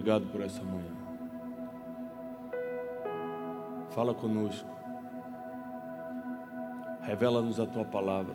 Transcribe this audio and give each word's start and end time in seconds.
obrigado 0.00 0.24
por 0.32 0.40
essa 0.40 0.62
manhã. 0.62 0.90
Fala 3.90 4.14
conosco. 4.14 4.66
Revela-nos 7.02 7.60
a 7.60 7.66
tua 7.66 7.84
palavra. 7.84 8.34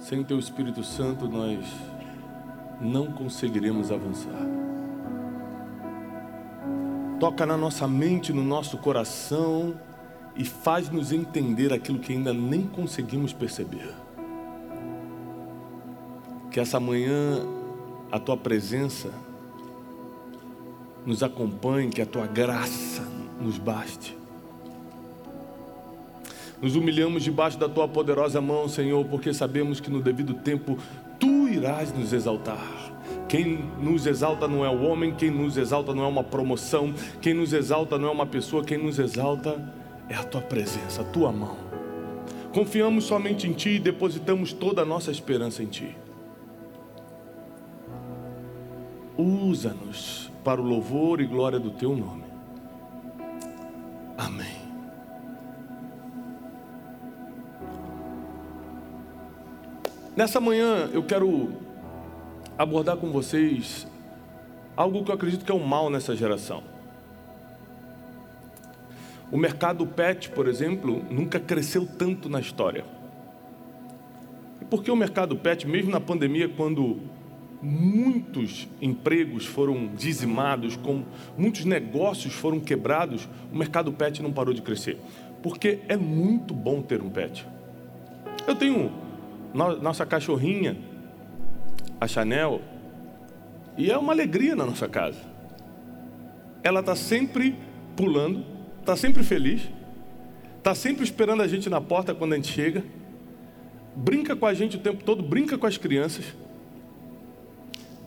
Sem 0.00 0.24
teu 0.24 0.38
Espírito 0.38 0.82
Santo 0.82 1.28
nós 1.28 1.64
não 2.80 3.12
conseguiremos 3.12 3.92
avançar. 3.92 4.32
Toca 7.20 7.46
na 7.46 7.56
nossa 7.56 7.86
mente, 7.86 8.32
no 8.32 8.42
nosso 8.42 8.78
coração 8.78 9.74
e 10.34 10.44
faz-nos 10.44 11.12
entender 11.12 11.72
aquilo 11.72 12.00
que 12.00 12.12
ainda 12.12 12.34
nem 12.34 12.66
conseguimos 12.66 13.32
perceber. 13.32 13.94
Que 16.50 16.58
essa 16.58 16.80
manhã 16.80 17.46
a 18.10 18.18
tua 18.18 18.36
presença 18.36 19.10
nos 21.06 21.22
acompanhe, 21.22 21.90
que 21.90 22.02
a 22.02 22.06
tua 22.06 22.26
graça 22.26 23.02
nos 23.40 23.58
baste. 23.58 24.16
Nos 26.62 26.76
humilhamos 26.76 27.22
debaixo 27.22 27.58
da 27.58 27.68
tua 27.68 27.86
poderosa 27.86 28.40
mão, 28.40 28.68
Senhor, 28.68 29.04
porque 29.06 29.34
sabemos 29.34 29.80
que 29.80 29.90
no 29.90 30.00
devido 30.00 30.34
tempo 30.34 30.78
tu 31.18 31.48
irás 31.48 31.92
nos 31.92 32.12
exaltar. 32.12 32.92
Quem 33.28 33.64
nos 33.80 34.06
exalta 34.06 34.48
não 34.48 34.64
é 34.64 34.68
o 34.68 34.82
homem, 34.82 35.14
quem 35.14 35.30
nos 35.30 35.56
exalta 35.56 35.94
não 35.94 36.04
é 36.04 36.06
uma 36.06 36.24
promoção, 36.24 36.94
quem 37.20 37.34
nos 37.34 37.52
exalta 37.52 37.98
não 37.98 38.08
é 38.08 38.12
uma 38.12 38.26
pessoa, 38.26 38.64
quem 38.64 38.78
nos 38.78 38.98
exalta 38.98 39.60
é 40.08 40.14
a 40.14 40.22
tua 40.22 40.40
presença, 40.40 41.02
a 41.02 41.04
tua 41.04 41.32
mão. 41.32 41.56
Confiamos 42.52 43.04
somente 43.04 43.48
em 43.48 43.52
ti 43.52 43.70
e 43.70 43.78
depositamos 43.78 44.52
toda 44.52 44.82
a 44.82 44.84
nossa 44.84 45.10
esperança 45.10 45.62
em 45.62 45.66
ti. 45.66 45.96
Usa-nos 49.18 50.30
para 50.44 50.60
o 50.60 50.64
louvor 50.64 51.20
e 51.22 51.26
glória 51.26 51.58
do 51.58 51.70
teu 51.70 51.96
nome. 51.96 52.24
Amém. 54.16 54.54
Nessa 60.14 60.38
manhã 60.40 60.90
eu 60.92 61.02
quero 61.02 61.52
abordar 62.56 62.96
com 62.98 63.10
vocês 63.10 63.88
algo 64.76 65.02
que 65.02 65.10
eu 65.10 65.14
acredito 65.14 65.44
que 65.44 65.50
é 65.50 65.54
um 65.54 65.64
mal 65.64 65.90
nessa 65.90 66.14
geração. 66.14 66.62
O 69.32 69.36
mercado 69.36 69.84
pet, 69.86 70.30
por 70.30 70.46
exemplo, 70.46 71.02
nunca 71.10 71.40
cresceu 71.40 71.84
tanto 71.86 72.28
na 72.28 72.38
história. 72.38 72.84
E 74.60 74.64
por 74.64 74.84
que 74.84 74.90
o 74.90 74.96
mercado 74.96 75.34
pet, 75.36 75.66
mesmo 75.66 75.90
na 75.90 76.00
pandemia, 76.00 76.48
quando 76.48 77.00
muitos 77.64 78.68
empregos 78.80 79.46
foram 79.46 79.86
dizimados, 79.96 80.76
com 80.76 81.02
muitos 81.36 81.64
negócios 81.64 82.34
foram 82.34 82.60
quebrados, 82.60 83.26
o 83.50 83.56
mercado 83.56 83.90
pet 83.92 84.22
não 84.22 84.30
parou 84.30 84.52
de 84.52 84.60
crescer. 84.60 84.98
Porque 85.42 85.80
é 85.88 85.96
muito 85.96 86.52
bom 86.52 86.82
ter 86.82 87.00
um 87.02 87.08
pet. 87.08 87.46
Eu 88.46 88.54
tenho 88.54 88.92
nossa 89.54 90.04
cachorrinha, 90.04 90.76
a 92.00 92.06
Chanel, 92.06 92.60
e 93.78 93.90
é 93.90 93.96
uma 93.96 94.12
alegria 94.12 94.54
na 94.54 94.66
nossa 94.66 94.86
casa. 94.86 95.20
Ela 96.62 96.80
está 96.80 96.94
sempre 96.94 97.56
pulando, 97.96 98.44
está 98.80 98.94
sempre 98.96 99.22
feliz, 99.22 99.62
está 100.58 100.74
sempre 100.74 101.04
esperando 101.04 101.42
a 101.42 101.48
gente 101.48 101.70
na 101.70 101.80
porta 101.80 102.14
quando 102.14 102.34
a 102.34 102.36
gente 102.36 102.52
chega, 102.52 102.84
brinca 103.96 104.36
com 104.36 104.46
a 104.46 104.52
gente 104.52 104.76
o 104.76 104.80
tempo 104.80 105.02
todo, 105.02 105.22
brinca 105.22 105.56
com 105.56 105.66
as 105.66 105.78
crianças, 105.78 106.34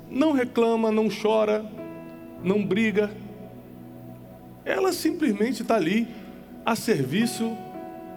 não 0.10 0.32
reclama, 0.32 0.92
não 0.92 1.08
chora, 1.10 1.66
não 2.44 2.66
briga. 2.66 3.12
Ela 4.66 4.92
simplesmente 4.92 5.62
está 5.62 5.76
ali 5.76 6.08
a 6.66 6.76
serviço 6.76 7.56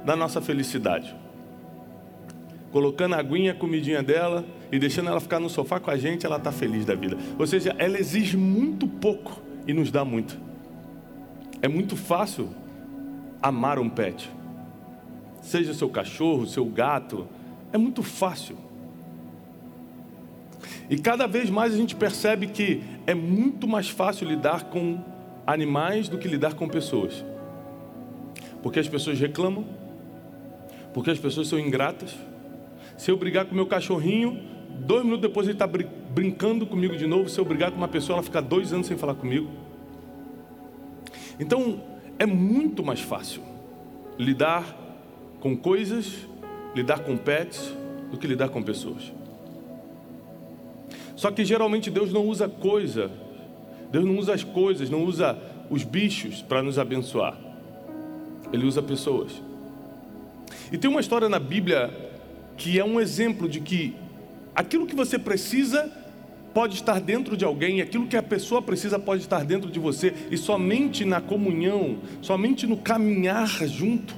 da 0.04 0.16
nossa 0.16 0.40
felicidade 0.40 1.14
colocando 2.72 3.14
a 3.14 3.18
aguinha, 3.18 3.52
a 3.52 3.54
comidinha 3.54 4.02
dela 4.02 4.44
e 4.70 4.78
deixando 4.78 5.10
ela 5.10 5.20
ficar 5.20 5.40
no 5.40 5.50
sofá 5.50 5.80
com 5.80 5.90
a 5.90 5.96
gente, 5.96 6.24
ela 6.24 6.36
está 6.36 6.52
feliz 6.52 6.84
da 6.84 6.94
vida. 6.94 7.16
Ou 7.38 7.46
seja, 7.46 7.74
ela 7.78 7.98
exige 7.98 8.36
muito 8.36 8.86
pouco 8.86 9.40
e 9.66 9.72
nos 9.72 9.90
dá 9.90 10.04
muito. 10.04 10.38
É 11.60 11.68
muito 11.68 11.96
fácil 11.96 12.48
amar 13.42 13.78
um 13.78 13.88
pet. 13.88 14.30
Seja 15.42 15.74
seu 15.74 15.88
cachorro, 15.88 16.46
seu 16.46 16.64
gato, 16.64 17.26
é 17.72 17.78
muito 17.78 18.02
fácil. 18.02 18.56
E 20.88 20.98
cada 20.98 21.26
vez 21.26 21.50
mais 21.50 21.74
a 21.74 21.76
gente 21.76 21.94
percebe 21.94 22.46
que 22.48 22.82
é 23.06 23.14
muito 23.14 23.66
mais 23.68 23.88
fácil 23.88 24.28
lidar 24.28 24.64
com 24.64 24.98
animais 25.46 26.08
do 26.08 26.18
que 26.18 26.28
lidar 26.28 26.54
com 26.54 26.68
pessoas. 26.68 27.24
Porque 28.62 28.78
as 28.78 28.88
pessoas 28.88 29.18
reclamam, 29.18 29.64
porque 30.92 31.10
as 31.10 31.18
pessoas 31.18 31.48
são 31.48 31.58
ingratas, 31.58 32.14
se 33.00 33.10
eu 33.10 33.16
brigar 33.16 33.46
com 33.46 33.54
meu 33.54 33.66
cachorrinho, 33.66 34.38
dois 34.80 35.02
minutos 35.02 35.22
depois 35.22 35.46
ele 35.46 35.54
está 35.54 35.66
brincando 35.66 36.66
comigo 36.66 36.94
de 36.96 37.06
novo. 37.06 37.30
Se 37.30 37.38
eu 37.40 37.44
brigar 37.46 37.70
com 37.70 37.78
uma 37.78 37.88
pessoa, 37.88 38.16
ela 38.16 38.22
fica 38.22 38.42
dois 38.42 38.74
anos 38.74 38.88
sem 38.88 38.96
falar 38.96 39.14
comigo. 39.14 39.48
Então, 41.38 41.80
é 42.18 42.26
muito 42.26 42.84
mais 42.84 43.00
fácil 43.00 43.42
lidar 44.18 44.76
com 45.40 45.56
coisas, 45.56 46.28
lidar 46.74 46.98
com 46.98 47.16
pets, 47.16 47.74
do 48.10 48.18
que 48.18 48.26
lidar 48.26 48.50
com 48.50 48.62
pessoas. 48.62 49.10
Só 51.20 51.30
que 51.30 51.44
geralmente 51.44 51.90
Deus 51.90 52.10
não 52.10 52.26
usa 52.26 52.48
coisa, 52.48 53.10
Deus 53.92 54.06
não 54.06 54.16
usa 54.16 54.32
as 54.32 54.42
coisas, 54.42 54.88
não 54.88 55.04
usa 55.04 55.38
os 55.68 55.84
bichos 55.84 56.40
para 56.40 56.62
nos 56.62 56.78
abençoar. 56.78 57.36
Ele 58.50 58.64
usa 58.64 58.82
pessoas. 58.82 59.30
E 60.72 60.78
tem 60.78 60.90
uma 60.90 61.02
história 61.02 61.28
na 61.28 61.38
Bíblia 61.38 61.90
que 62.56 62.78
é 62.78 62.84
um 62.86 62.98
exemplo 62.98 63.50
de 63.50 63.60
que 63.60 63.94
aquilo 64.54 64.86
que 64.86 64.96
você 64.96 65.18
precisa 65.18 65.92
pode 66.54 66.76
estar 66.76 66.98
dentro 66.98 67.36
de 67.36 67.44
alguém, 67.44 67.82
aquilo 67.82 68.06
que 68.06 68.16
a 68.16 68.22
pessoa 68.22 68.62
precisa 68.62 68.98
pode 68.98 69.20
estar 69.20 69.44
dentro 69.44 69.70
de 69.70 69.78
você, 69.78 70.14
e 70.30 70.38
somente 70.38 71.04
na 71.04 71.20
comunhão, 71.20 71.98
somente 72.22 72.66
no 72.66 72.78
caminhar 72.78 73.68
junto, 73.68 74.16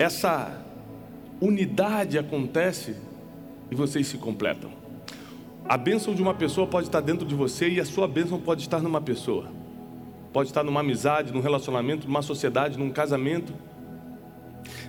essa 0.00 0.60
unidade 1.40 2.18
acontece 2.18 2.96
e 3.70 3.74
vocês 3.74 4.06
se 4.06 4.18
completam. 4.18 4.70
A 5.66 5.78
bênção 5.78 6.14
de 6.14 6.20
uma 6.20 6.34
pessoa 6.34 6.66
pode 6.66 6.88
estar 6.88 7.00
dentro 7.00 7.26
de 7.26 7.34
você 7.34 7.70
e 7.70 7.80
a 7.80 7.84
sua 7.84 8.06
bênção 8.06 8.38
pode 8.38 8.60
estar 8.60 8.82
numa 8.82 9.00
pessoa. 9.00 9.48
Pode 10.32 10.50
estar 10.50 10.62
numa 10.62 10.80
amizade, 10.80 11.32
num 11.32 11.40
relacionamento, 11.40 12.06
numa 12.06 12.20
sociedade, 12.20 12.78
num 12.78 12.90
casamento. 12.90 13.52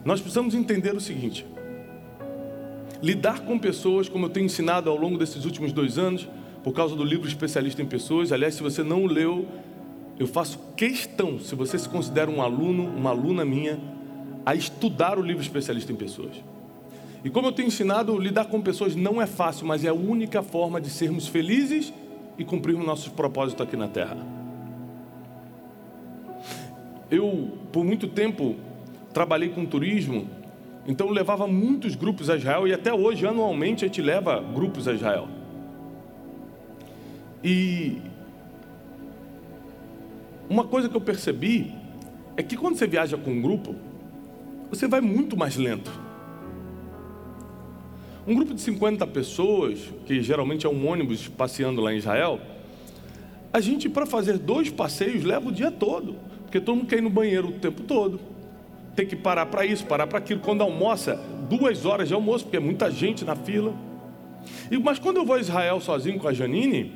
Nós 0.04 0.20
precisamos 0.20 0.54
entender 0.54 0.94
o 0.94 1.00
seguinte: 1.00 1.46
lidar 3.02 3.42
com 3.42 3.58
pessoas, 3.58 4.10
como 4.10 4.26
eu 4.26 4.30
tenho 4.30 4.48
ensinado 4.48 4.90
ao 4.90 4.98
longo 4.98 5.18
desses 5.18 5.46
últimos 5.46 5.72
dois 5.72 5.98
anos, 5.98 6.28
por 6.64 6.74
causa 6.74 6.96
do 6.96 7.04
livro 7.04 7.28
Especialista 7.28 7.82
em 7.82 7.86
Pessoas. 7.86 8.32
Aliás, 8.32 8.56
se 8.56 8.64
você 8.64 8.84
não 8.84 9.04
o 9.04 9.08
leu, 9.08 9.48
eu 10.20 10.28
faço 10.28 10.60
questão, 10.76 11.40
se 11.40 11.56
você 11.56 11.78
se 11.78 11.88
considera 11.88 12.30
um 12.30 12.42
aluno, 12.42 12.84
uma 12.84 13.12
aluna 13.12 13.46
minha, 13.46 13.80
a 14.46 14.56
estudar 14.56 15.18
o 15.18 15.22
livro 15.22 15.42
Especialista 15.42 15.92
em 15.92 15.96
Pessoas. 15.96 16.36
E 17.26 17.30
como 17.32 17.48
eu 17.48 17.52
tenho 17.52 17.70
ensinado, 17.70 18.16
lidar 18.20 18.46
com 18.46 18.62
pessoas 18.62 18.96
não 18.96 19.20
é 19.20 19.26
fácil, 19.26 19.66
mas 19.66 19.84
é 19.84 19.90
a 19.90 19.94
única 19.96 20.44
forma 20.44 20.80
de 20.80 20.92
sermos 20.92 21.28
felizes 21.28 21.92
e 22.38 22.46
cumprirmos 22.46 22.86
nossos 22.86 23.08
propósitos 23.08 23.66
aqui 23.66 23.76
na 23.76 23.88
Terra. 23.88 24.16
Eu, 27.10 27.58
por 27.72 27.84
muito 27.84 28.08
tempo, 28.08 28.56
trabalhei 29.12 29.50
com 29.50 29.66
turismo, 29.66 30.30
então 30.86 31.10
levava 31.10 31.48
muitos 31.48 31.96
grupos 31.96 32.30
a 32.30 32.36
Israel 32.36 32.68
e 32.68 32.74
até 32.74 32.94
hoje, 32.94 33.26
anualmente, 33.26 33.84
a 33.84 33.88
gente 33.88 34.04
leva 34.04 34.40
grupos 34.40 34.88
a 34.88 34.94
Israel. 34.94 35.28
E 37.44 38.04
uma 40.48 40.66
coisa 40.66 40.88
que 40.88 40.96
eu 40.96 41.02
percebi 41.02 41.74
é 42.38 42.44
que 42.44 42.56
quando 42.56 42.78
você 42.78 42.86
viaja 42.86 43.18
com 43.18 43.32
um 43.32 43.42
grupo, 43.42 43.74
você 44.70 44.88
vai 44.88 45.02
muito 45.02 45.36
mais 45.36 45.56
lento. 45.56 46.05
Um 48.28 48.34
grupo 48.34 48.54
de 48.54 48.62
50 48.62 49.06
pessoas, 49.08 49.80
que 50.06 50.22
geralmente 50.22 50.66
é 50.66 50.70
um 50.70 50.88
ônibus 50.88 51.28
passeando 51.28 51.82
lá 51.82 51.94
em 51.94 51.98
Israel, 51.98 52.40
a 53.54 53.60
gente, 53.60 53.88
para 53.88 54.06
fazer 54.06 54.38
dois 54.38 54.70
passeios, 54.70 55.24
leva 55.24 55.50
o 55.50 55.52
dia 55.52 55.72
todo, 55.72 56.16
porque 56.44 56.60
todo 56.60 56.78
mundo 56.78 56.88
quer 56.88 56.98
ir 56.98 57.02
no 57.02 57.10
banheiro 57.10 57.50
o 57.50 57.54
tempo 57.54 57.84
todo 57.84 58.20
tem 58.96 59.06
que 59.06 59.16
parar 59.16 59.46
para 59.48 59.66
isso, 59.66 59.86
parar 59.86 60.08
para 60.08 60.20
aquilo. 60.20 60.40
Quando 60.40 60.62
almoça, 60.62 61.20
duas 61.50 61.86
horas 61.86 62.08
de 62.08 62.14
almoço, 62.14 62.46
porque 62.46 62.58
é 62.58 62.62
muita 62.62 62.90
gente 62.90 63.26
na 63.26 63.36
fila. 63.36 63.74
E, 64.72 64.78
mas 64.78 64.98
quando 64.98 65.18
eu 65.18 65.26
vou 65.26 65.36
a 65.36 65.40
Israel 65.40 65.82
sozinho 65.82 66.18
com 66.18 66.28
a 66.28 66.34
Janine, 66.34 66.94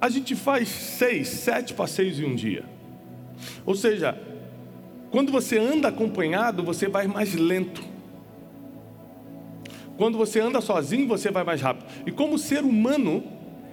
a 0.00 0.08
gente 0.08 0.34
faz 0.34 0.68
seis, 0.68 1.28
sete 1.28 1.72
passeios 1.72 2.18
em 2.18 2.24
um 2.24 2.34
dia. 2.34 2.64
Ou 3.64 3.74
seja, 3.76 4.18
quando 5.10 5.30
você 5.30 5.58
anda 5.58 5.88
acompanhado, 5.88 6.62
você 6.64 6.88
vai 6.88 7.06
mais 7.06 7.34
lento. 7.34 7.91
Quando 9.96 10.18
você 10.18 10.40
anda 10.40 10.60
sozinho, 10.60 11.06
você 11.06 11.30
vai 11.30 11.44
mais 11.44 11.60
rápido. 11.60 11.86
E 12.06 12.10
como 12.10 12.38
ser 12.38 12.64
humano, 12.64 13.22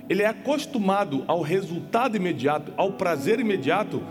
ele 0.10 0.24
é 0.24 0.28
acostumado 0.28 1.24
ao 1.28 1.42
resultado 1.42 2.18
imediato, 2.18 2.74
ao 2.76 2.94
prazer 2.94 3.40
imediato, 3.40 4.04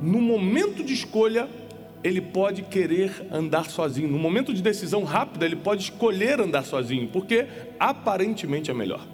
no 0.00 0.20
momento 0.20 0.82
de 0.82 0.92
escolha, 0.92 1.48
ele 2.02 2.20
pode 2.20 2.62
querer 2.62 3.28
andar 3.30 3.70
sozinho. 3.70 4.08
No 4.08 4.18
momento 4.18 4.52
de 4.52 4.60
decisão 4.60 5.04
rápida, 5.04 5.44
ele 5.44 5.56
pode 5.56 5.82
escolher 5.84 6.40
andar 6.40 6.64
sozinho, 6.64 7.08
porque 7.08 7.46
aparentemente 7.78 8.70
é 8.70 8.74
melhor. 8.74 9.11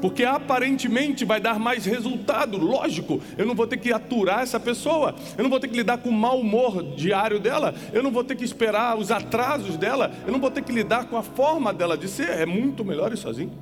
Porque 0.00 0.24
aparentemente 0.24 1.24
vai 1.24 1.40
dar 1.40 1.58
mais 1.58 1.84
resultado, 1.84 2.56
lógico. 2.58 3.20
Eu 3.36 3.46
não 3.46 3.54
vou 3.54 3.66
ter 3.66 3.76
que 3.78 3.92
aturar 3.92 4.40
essa 4.40 4.60
pessoa, 4.60 5.14
eu 5.36 5.42
não 5.42 5.50
vou 5.50 5.60
ter 5.60 5.68
que 5.68 5.76
lidar 5.76 5.98
com 5.98 6.08
o 6.08 6.12
mau 6.12 6.40
humor 6.40 6.82
diário 6.94 7.40
dela, 7.40 7.74
eu 7.92 8.02
não 8.02 8.10
vou 8.10 8.24
ter 8.24 8.36
que 8.36 8.44
esperar 8.44 8.96
os 8.96 9.10
atrasos 9.10 9.76
dela, 9.76 10.12
eu 10.26 10.32
não 10.32 10.40
vou 10.40 10.50
ter 10.50 10.62
que 10.62 10.72
lidar 10.72 11.06
com 11.06 11.16
a 11.16 11.22
forma 11.22 11.72
dela 11.72 11.96
de 11.96 12.08
ser. 12.08 12.28
É 12.30 12.46
muito 12.46 12.84
melhor 12.84 13.12
ir 13.12 13.16
sozinho, 13.16 13.52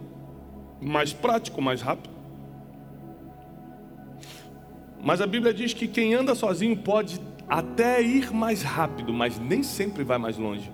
mais 0.80 1.12
prático, 1.12 1.62
mais 1.62 1.80
rápido. 1.80 2.14
Mas 5.02 5.20
a 5.20 5.26
Bíblia 5.26 5.52
diz 5.52 5.74
que 5.74 5.86
quem 5.86 6.14
anda 6.14 6.34
sozinho 6.34 6.76
pode 6.76 7.20
até 7.46 8.02
ir 8.02 8.32
mais 8.32 8.62
rápido, 8.62 9.12
mas 9.12 9.38
nem 9.38 9.62
sempre 9.62 10.02
vai 10.02 10.16
mais 10.16 10.38
longe. 10.38 10.70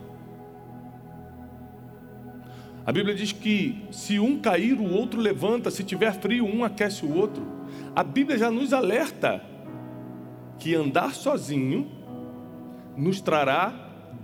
A 2.90 2.92
Bíblia 2.92 3.14
diz 3.14 3.30
que 3.30 3.84
se 3.92 4.18
um 4.18 4.40
cair, 4.40 4.72
o 4.72 4.92
outro 4.92 5.20
levanta, 5.20 5.70
se 5.70 5.84
tiver 5.84 6.12
frio, 6.12 6.44
um 6.44 6.64
aquece 6.64 7.06
o 7.06 7.16
outro. 7.16 7.46
A 7.94 8.02
Bíblia 8.02 8.36
já 8.36 8.50
nos 8.50 8.72
alerta 8.72 9.40
que 10.58 10.74
andar 10.74 11.14
sozinho 11.14 11.88
nos 12.96 13.20
trará 13.20 13.72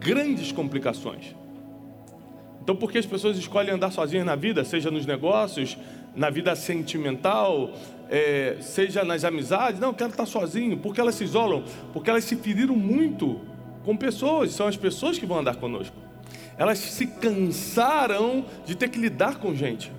grandes 0.00 0.50
complicações. 0.50 1.32
Então, 2.60 2.74
por 2.74 2.90
que 2.90 2.98
as 2.98 3.06
pessoas 3.06 3.38
escolhem 3.38 3.72
andar 3.72 3.92
sozinhas 3.92 4.26
na 4.26 4.34
vida, 4.34 4.64
seja 4.64 4.90
nos 4.90 5.06
negócios, 5.06 5.78
na 6.16 6.28
vida 6.28 6.56
sentimental, 6.56 7.70
é, 8.10 8.56
seja 8.60 9.04
nas 9.04 9.22
amizades, 9.22 9.78
não, 9.78 9.90
eu 9.90 9.94
quero 9.94 10.10
estar 10.10 10.26
sozinho, 10.26 10.76
porque 10.76 11.00
elas 11.00 11.14
se 11.14 11.22
isolam, 11.22 11.62
porque 11.92 12.10
elas 12.10 12.24
se 12.24 12.34
feriram 12.34 12.74
muito 12.74 13.40
com 13.84 13.96
pessoas, 13.96 14.50
são 14.50 14.66
as 14.66 14.76
pessoas 14.76 15.20
que 15.20 15.24
vão 15.24 15.38
andar 15.38 15.54
conosco. 15.54 16.05
Elas 16.58 16.78
se 16.78 17.06
cansaram 17.06 18.44
de 18.64 18.74
ter 18.74 18.88
que 18.88 18.98
lidar 18.98 19.38
com 19.38 19.54
gente. 19.54 19.92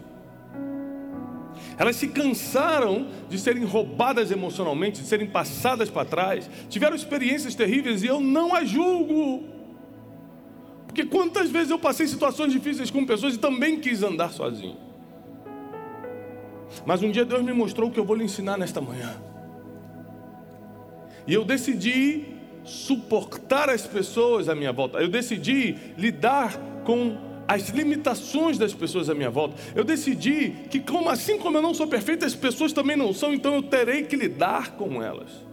Elas 1.78 1.96
se 1.96 2.08
cansaram 2.08 3.08
de 3.30 3.38
serem 3.38 3.64
roubadas 3.64 4.32
emocionalmente, 4.32 5.02
de 5.02 5.08
serem 5.08 5.28
passadas 5.28 5.90
para 5.90 6.06
trás, 6.06 6.50
tiveram 6.70 6.96
experiências 6.96 7.54
terríveis 7.54 8.02
e 8.02 8.08
eu 8.08 8.20
não 8.20 8.56
as 8.56 8.68
julgo. 8.68 9.44
Porque 10.88 11.06
quantas 11.06 11.52
vezes 11.52 11.70
eu 11.70 11.78
passei 11.78 12.08
situações 12.08 12.52
difíceis 12.52 12.90
com 12.90 13.06
pessoas 13.06 13.36
e 13.36 13.38
também 13.38 13.80
quis 13.80 14.02
andar 14.02 14.32
sozinho. 14.32 14.78
Mas 16.86 17.04
um 17.04 17.12
dia 17.12 17.24
Deus 17.24 17.44
me 17.44 17.54
mostrou 17.54 17.90
o 17.90 17.92
que 17.92 18.00
eu 18.00 18.06
vou 18.06 18.16
lhe 18.16 18.24
ensinar 18.24 18.58
nesta 18.58 18.82
manhã. 18.82 19.16
E 21.28 21.34
eu 21.34 21.46
decidi 21.46 22.37
suportar 22.68 23.70
as 23.70 23.88
pessoas 23.88 24.50
à 24.50 24.54
minha 24.54 24.72
volta. 24.72 25.00
Eu 25.00 25.08
decidi 25.08 25.76
lidar 25.98 26.58
com 26.84 27.18
as 27.48 27.70
limitações 27.70 28.58
das 28.58 28.74
pessoas 28.74 29.10
à 29.10 29.16
minha 29.16 29.30
volta. 29.30 29.56
Eu 29.74 29.84
decidi 29.84 30.50
que, 30.70 30.80
como 30.80 31.10
assim 31.10 31.40
como 31.40 31.58
eu 31.58 31.62
não 31.62 31.74
sou 31.74 31.88
perfeito, 31.88 32.26
as 32.26 32.36
pessoas 32.36 32.74
também 32.74 32.98
não 32.98 33.14
são, 33.14 33.34
então 33.34 33.56
eu 33.56 33.64
terei 33.64 34.04
que 34.04 34.16
lidar 34.16 34.72
com 34.72 35.02
elas. 35.02 35.48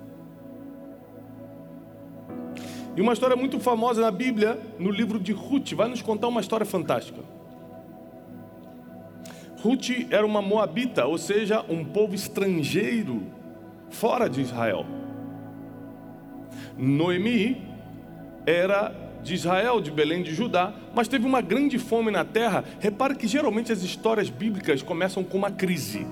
E 2.96 3.00
uma 3.00 3.12
história 3.12 3.37
muito 3.37 3.58
famosa 3.61 4.00
na 4.00 4.11
Bíblia, 4.11 4.58
no 4.78 4.90
livro 4.90 5.19
de 5.19 5.32
Ruth, 5.32 5.72
vai 5.72 5.88
nos 5.88 6.02
contar 6.02 6.28
uma 6.28 6.40
história 6.40 6.66
fantástica. 6.66 7.20
Ruth 9.61 10.06
era 10.11 10.26
uma 10.26 10.43
moabita, 10.43 11.06
ou 11.06 11.16
seja, 11.16 11.64
um 11.69 11.84
povo 11.84 12.14
estrangeiro 12.14 13.22
fora 13.88 14.28
de 14.28 14.40
Israel. 14.40 14.84
Noemi 16.76 17.62
era 18.47 18.94
de 19.23 19.35
Israel, 19.35 19.81
de 19.81 19.91
Belém 19.91 20.23
de 20.23 20.35
Judá, 20.35 20.75
mas 20.94 21.09
teve 21.09 21.26
uma 21.26 21.41
grande 21.41 21.79
fome 21.79 22.11
na 22.11 22.25
terra. 22.25 22.62
Repare 22.79 23.15
que 23.17 23.26
geralmente 23.26 23.73
as 23.73 23.82
histórias 23.82 24.29
bíblicas 24.29 24.82
começam 24.82 25.25
com 25.25 25.38
uma 25.38 25.50
crise. 25.50 26.06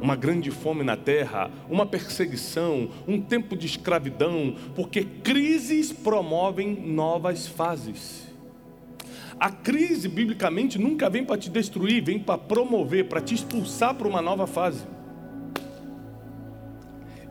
Uma 0.00 0.16
grande 0.16 0.50
fome 0.50 0.82
na 0.82 0.96
terra, 0.96 1.48
uma 1.70 1.86
perseguição, 1.86 2.90
um 3.06 3.20
tempo 3.20 3.56
de 3.56 3.66
escravidão, 3.66 4.56
porque 4.74 5.04
crises 5.04 5.92
promovem 5.92 6.74
novas 6.74 7.46
fases. 7.46 8.26
A 9.38 9.50
crise, 9.50 10.08
biblicamente, 10.08 10.78
nunca 10.78 11.08
vem 11.08 11.24
para 11.24 11.38
te 11.38 11.48
destruir, 11.48 12.02
vem 12.02 12.18
para 12.18 12.36
promover, 12.36 13.08
para 13.08 13.20
te 13.20 13.34
expulsar 13.34 13.94
para 13.94 14.08
uma 14.08 14.20
nova 14.20 14.46
fase. 14.46 14.84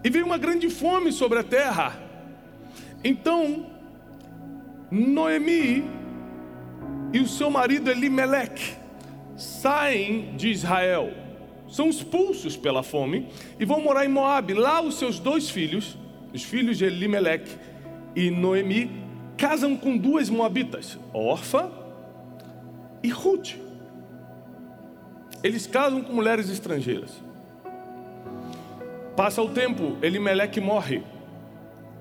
E 0.03 0.09
veio 0.09 0.25
uma 0.25 0.38
grande 0.38 0.69
fome 0.69 1.12
sobre 1.12 1.39
a 1.39 1.44
terra. 1.44 2.10
Então, 3.03 3.65
Noemi 4.92 5.83
e 7.12 7.19
o 7.19 7.27
seu 7.27 7.50
marido 7.50 7.89
Elimelech 7.89 8.75
saem 9.36 10.36
de 10.36 10.50
Israel, 10.50 11.12
são 11.68 11.89
expulsos 11.89 12.56
pela 12.56 12.83
fome 12.83 13.27
e 13.59 13.65
vão 13.65 13.81
morar 13.81 14.06
em 14.06 14.09
Moab. 14.09 14.53
Lá 14.53 14.81
os 14.81 14.95
seus 14.95 15.19
dois 15.19 15.50
filhos, 15.50 15.98
os 16.33 16.44
filhos 16.44 16.77
de 16.77 16.86
Elimelech 16.86 17.50
e 18.15 18.30
Noemi, 18.30 18.92
casam 19.36 19.75
com 19.75 19.97
duas 19.97 20.30
moabitas, 20.30 21.00
Orfa 21.12 21.71
e 23.01 23.09
Ruth. 23.09 23.56
Eles 25.44 25.65
casam 25.65 26.04
com 26.04 26.13
mulheres 26.13 26.50
estrangeiras. 26.50 27.12
Passa 29.15 29.42
o 29.42 29.50
tempo, 29.50 29.97
Elimelec 30.04 30.59
morre 30.59 31.01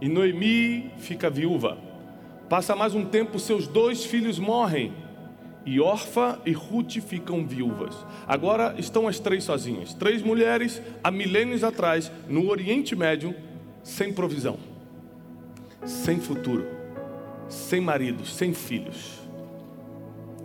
e 0.01 0.09
Noemi 0.09 0.91
fica 0.99 1.29
viúva. 1.29 1.79
Passa 2.49 2.75
mais 2.75 2.95
um 2.95 3.05
tempo, 3.05 3.39
seus 3.39 3.67
dois 3.67 4.05
filhos 4.05 4.39
morrem 4.39 4.93
e 5.65 5.79
Orfa 5.79 6.41
e 6.45 6.53
Ruth 6.53 6.99
ficam 7.01 7.47
viúvas. 7.47 7.95
Agora 8.27 8.75
estão 8.79 9.07
as 9.07 9.19
três 9.19 9.45
sozinhas. 9.45 9.95
Três 9.95 10.23
mulheres 10.23 10.81
há 11.05 11.11
milênios 11.11 11.63
atrás, 11.63 12.11
no 12.29 12.49
Oriente 12.49 12.97
Médio, 12.97 13.35
sem 13.83 14.13
provisão, 14.13 14.59
sem 15.85 16.19
futuro, 16.19 16.67
sem 17.49 17.81
maridos, 17.81 18.35
sem 18.35 18.53
filhos 18.53 19.21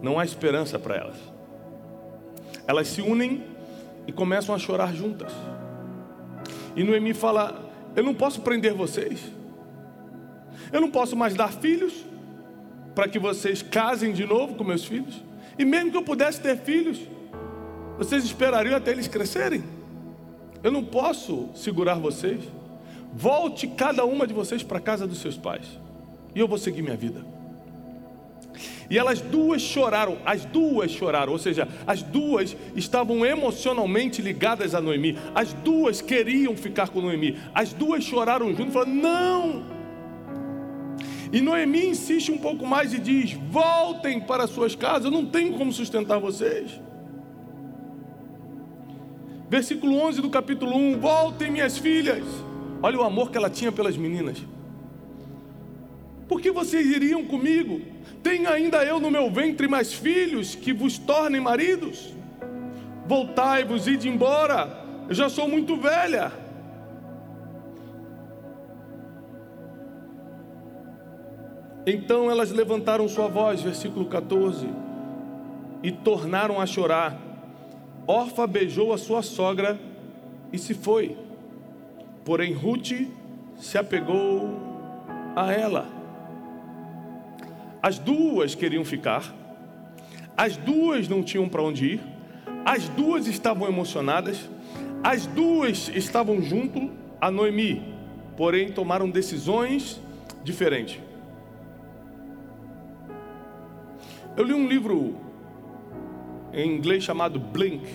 não 0.06 0.20
há 0.20 0.24
esperança 0.24 0.78
para 0.78 0.96
elas. 0.96 1.16
Elas 2.68 2.88
se 2.88 3.02
unem 3.02 3.44
e 4.06 4.12
começam 4.12 4.54
a 4.54 4.60
chorar 4.60 4.94
juntas. 4.94 5.34
E 6.76 6.84
Noemi 6.84 7.14
fala: 7.14 7.72
Eu 7.96 8.04
não 8.04 8.14
posso 8.14 8.42
prender 8.42 8.76
vocês, 8.76 9.20
eu 10.76 10.82
não 10.82 10.92
posso 10.92 11.16
mais 11.16 11.34
dar 11.34 11.54
filhos 11.54 11.94
para 12.94 13.08
que 13.08 13.18
vocês 13.18 13.62
casem 13.62 14.12
de 14.12 14.26
novo 14.26 14.56
com 14.56 14.64
meus 14.66 14.84
filhos. 14.84 15.24
E 15.58 15.64
mesmo 15.64 15.90
que 15.90 15.96
eu 15.96 16.04
pudesse 16.04 16.42
ter 16.42 16.58
filhos, 16.58 17.00
vocês 17.98 18.26
esperariam 18.26 18.76
até 18.76 18.92
eles 18.92 19.08
crescerem. 19.08 19.64
Eu 20.62 20.74
não 20.74 20.84
posso 20.84 21.50
segurar 21.56 21.96
vocês. 21.96 22.42
Volte 23.14 23.68
cada 23.68 24.04
uma 24.04 24.28
de 24.28 24.34
vocês 24.34 24.64
para 24.64 24.80
a 24.80 24.82
casa 24.82 25.08
dos 25.08 25.20
seus 25.20 25.38
pais. 25.38 25.66
E 26.36 26.40
eu 26.42 26.48
vou 26.48 26.58
seguir 26.58 26.82
minha 26.82 26.98
vida. 26.98 27.24
E 28.90 28.98
elas 28.98 29.22
duas 29.22 29.62
choraram, 29.62 30.18
as 30.26 30.44
duas 30.44 30.92
choraram, 30.92 31.32
ou 31.32 31.40
seja, 31.40 31.70
as 31.88 32.04
duas 32.04 32.56
estavam 32.76 33.26
emocionalmente 33.26 34.22
ligadas 34.22 34.76
a 34.76 34.82
Noemi, 34.82 35.18
as 35.34 35.54
duas 35.54 36.02
queriam 36.02 36.56
ficar 36.56 36.90
com 36.90 37.02
Noemi, 37.02 37.38
as 37.54 37.72
duas 37.72 38.04
choraram 38.04 38.54
junto, 38.54 38.72
falando: 38.72 38.94
não. 38.94 39.75
E 41.32 41.42
Noemi 41.42 41.88
insiste 41.88 42.32
um 42.32 42.38
pouco 42.38 42.66
mais 42.66 42.94
e 42.94 43.00
diz: 43.00 43.34
voltem 43.50 44.20
para 44.20 44.48
suas 44.48 44.76
casas, 44.76 45.06
eu 45.06 45.12
não 45.12 45.26
tenho 45.26 45.54
como 45.54 45.72
sustentar 45.72 46.20
vocês. 46.20 46.80
Versículo 49.50 49.98
11 49.98 50.22
do 50.22 50.30
capítulo 50.30 50.76
1: 50.76 51.00
Voltem, 51.00 51.52
minhas 51.52 51.78
filhas. 51.78 52.24
Olha 52.82 53.00
o 53.00 53.04
amor 53.04 53.32
que 53.32 53.38
ela 53.38 53.50
tinha 53.50 53.72
pelas 53.72 53.96
meninas. 53.96 54.38
Por 56.28 56.42
que 56.42 56.52
vocês 56.52 56.86
iriam 56.88 57.24
comigo? 57.24 57.82
Tenho 58.24 58.50
ainda 58.50 58.84
eu 58.84 59.00
no 59.00 59.12
meu 59.12 59.30
ventre 59.30 59.68
mais 59.68 59.94
filhos 59.94 60.56
que 60.56 60.74
vos 60.74 60.98
tornem 60.98 61.40
maridos? 61.40 62.14
Voltai-vos 63.06 63.88
e 63.88 63.96
de 63.96 64.10
embora, 64.10 64.84
eu 65.08 65.14
já 65.14 65.30
sou 65.30 65.48
muito 65.48 65.78
velha. 65.78 66.32
Então 71.86 72.32
elas 72.32 72.52
levantaram 72.52 73.08
sua 73.08 73.28
voz, 73.28 73.62
versículo 73.62 74.06
14, 74.06 74.68
e 75.84 75.92
tornaram 75.92 76.60
a 76.60 76.66
chorar. 76.66 77.18
Orfa 78.08 78.48
beijou 78.48 78.92
a 78.92 78.98
sua 78.98 79.22
sogra 79.22 79.80
e 80.52 80.58
se 80.58 80.74
foi. 80.74 81.16
Porém, 82.24 82.54
Ruth 82.54 82.92
se 83.58 83.78
apegou 83.78 84.50
a 85.36 85.52
ela. 85.52 85.88
As 87.82 88.00
duas 88.00 88.56
queriam 88.56 88.84
ficar, 88.84 89.34
as 90.36 90.58
duas 90.58 91.08
não 91.08 91.22
tinham 91.22 91.48
para 91.48 91.62
onde 91.62 91.86
ir, 91.86 92.16
As 92.66 92.90
duas 92.90 93.28
estavam 93.28 93.68
emocionadas, 93.68 94.50
as 95.04 95.28
duas 95.28 95.88
estavam 95.90 96.42
junto 96.42 96.90
a 97.22 97.30
Noemi, 97.30 97.94
porém 98.36 98.72
tomaram 98.72 99.08
decisões 99.08 100.02
diferentes. 100.44 101.00
Eu 104.38 104.44
li 104.44 104.54
um 104.54 104.68
livro 104.68 105.16
em 106.54 106.76
inglês 106.76 107.04
chamado 107.04 107.40
Blink, 107.40 107.86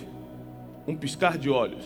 um 0.87 0.97
piscar 0.97 1.37
de 1.37 1.50
olhos, 1.50 1.85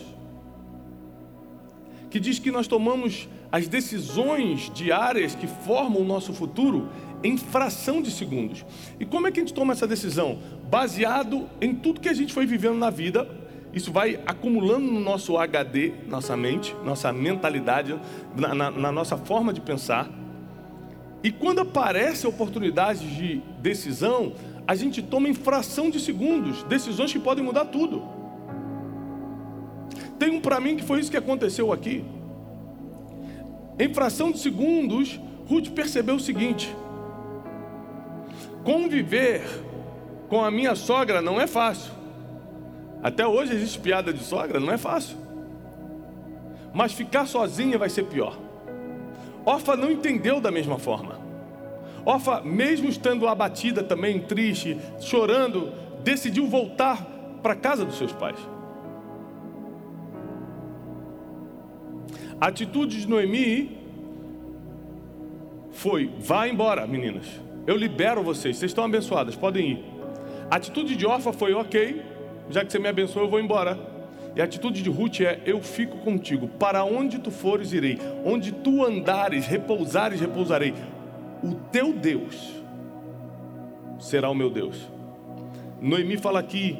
que 2.09 2.19
diz 2.19 2.39
que 2.39 2.51
nós 2.51 2.65
tomamos 2.65 3.27
as 3.51 3.67
decisões 3.67 4.71
diárias 4.73 5.35
que 5.35 5.45
formam 5.45 6.01
o 6.01 6.05
nosso 6.05 6.33
futuro 6.33 6.89
em 7.21 7.37
fração 7.37 8.01
de 8.01 8.09
segundos. 8.11 8.65
E 8.99 9.05
como 9.05 9.27
é 9.27 9.31
que 9.31 9.39
a 9.39 9.43
gente 9.43 9.53
toma 9.53 9.73
essa 9.73 9.85
decisão? 9.85 10.39
Baseado 10.69 11.49
em 11.59 11.75
tudo 11.75 11.99
que 11.99 12.09
a 12.09 12.13
gente 12.13 12.33
foi 12.33 12.45
vivendo 12.45 12.75
na 12.75 12.89
vida, 12.89 13.27
isso 13.73 13.91
vai 13.91 14.19
acumulando 14.25 14.89
no 14.89 15.01
nosso 15.01 15.37
HD, 15.37 15.91
nossa 16.07 16.37
mente, 16.37 16.73
nossa 16.85 17.11
mentalidade, 17.11 17.99
na, 18.37 18.55
na, 18.55 18.71
na 18.71 18.91
nossa 18.91 19.17
forma 19.17 19.51
de 19.51 19.59
pensar. 19.59 20.09
E 21.25 21.31
quando 21.31 21.57
aparece 21.57 22.27
a 22.27 22.29
oportunidade 22.29 23.15
de 23.15 23.41
decisão, 23.59 24.33
a 24.67 24.75
gente 24.75 25.01
toma 25.01 25.27
em 25.27 25.33
fração 25.33 25.89
de 25.89 25.99
segundos 25.99 26.61
decisões 26.65 27.11
que 27.11 27.17
podem 27.17 27.43
mudar 27.43 27.65
tudo. 27.65 28.03
Tem 30.19 30.29
um 30.29 30.39
para 30.39 30.59
mim 30.59 30.75
que 30.75 30.83
foi 30.83 30.99
isso 30.99 31.09
que 31.09 31.17
aconteceu 31.17 31.73
aqui. 31.73 32.05
Em 33.79 33.91
fração 33.91 34.31
de 34.31 34.37
segundos, 34.37 35.19
Ruth 35.49 35.69
percebeu 35.69 36.13
o 36.13 36.19
seguinte: 36.19 36.75
conviver 38.63 39.41
com 40.29 40.45
a 40.45 40.51
minha 40.51 40.75
sogra 40.75 41.23
não 41.23 41.41
é 41.41 41.47
fácil. 41.47 41.91
Até 43.01 43.25
hoje 43.25 43.51
existe 43.51 43.79
piada 43.79 44.13
de 44.13 44.23
sogra, 44.23 44.59
não 44.59 44.71
é 44.71 44.77
fácil. 44.77 45.17
Mas 46.71 46.93
ficar 46.93 47.25
sozinha 47.25 47.79
vai 47.79 47.89
ser 47.89 48.03
pior. 48.03 48.44
Orfa 49.45 49.75
não 49.75 49.91
entendeu 49.91 50.41
da 50.41 50.49
mesma 50.49 50.79
forma. 50.79 51.19
Orfa, 52.03 52.41
mesmo 52.41 52.89
estando 52.89 53.27
abatida 53.27 53.83
também, 53.83 54.19
triste, 54.19 54.77
chorando, 54.99 55.71
decidiu 56.03 56.47
voltar 56.47 57.03
para 57.41 57.53
a 57.53 57.55
casa 57.55 57.85
dos 57.85 57.97
seus 57.97 58.11
pais. 58.11 58.37
A 62.39 62.47
atitude 62.47 63.01
de 63.01 63.07
Noemi 63.07 63.77
foi: 65.71 66.11
vá 66.19 66.47
embora, 66.47 66.85
meninas. 66.85 67.25
Eu 67.67 67.75
libero 67.75 68.21
vocês, 68.21 68.57
vocês 68.57 68.71
estão 68.71 68.83
abençoadas, 68.83 69.35
podem 69.35 69.71
ir. 69.71 69.85
A 70.49 70.57
atitude 70.57 70.95
de 70.95 71.05
Orfa 71.05 71.33
foi: 71.33 71.53
ok, 71.53 72.01
já 72.49 72.63
que 72.63 72.71
você 72.71 72.79
me 72.79 72.87
abençoou, 72.87 73.25
eu 73.25 73.31
vou 73.31 73.39
embora. 73.39 73.94
E 74.35 74.41
a 74.41 74.43
atitude 74.43 74.81
de 74.81 74.89
Ruth 74.89 75.21
é: 75.21 75.39
Eu 75.45 75.61
fico 75.61 75.97
contigo. 75.99 76.47
Para 76.47 76.83
onde 76.83 77.19
tu 77.19 77.31
fores, 77.31 77.71
irei. 77.71 77.97
Onde 78.25 78.51
tu 78.51 78.83
andares, 78.83 79.47
repousares, 79.47 80.19
repousarei. 80.19 80.73
O 81.41 81.55
teu 81.71 81.93
Deus 81.93 82.53
será 83.99 84.29
o 84.29 84.35
meu 84.35 84.49
Deus. 84.49 84.89
Noemi 85.81 86.17
fala 86.17 86.39
aqui 86.39 86.77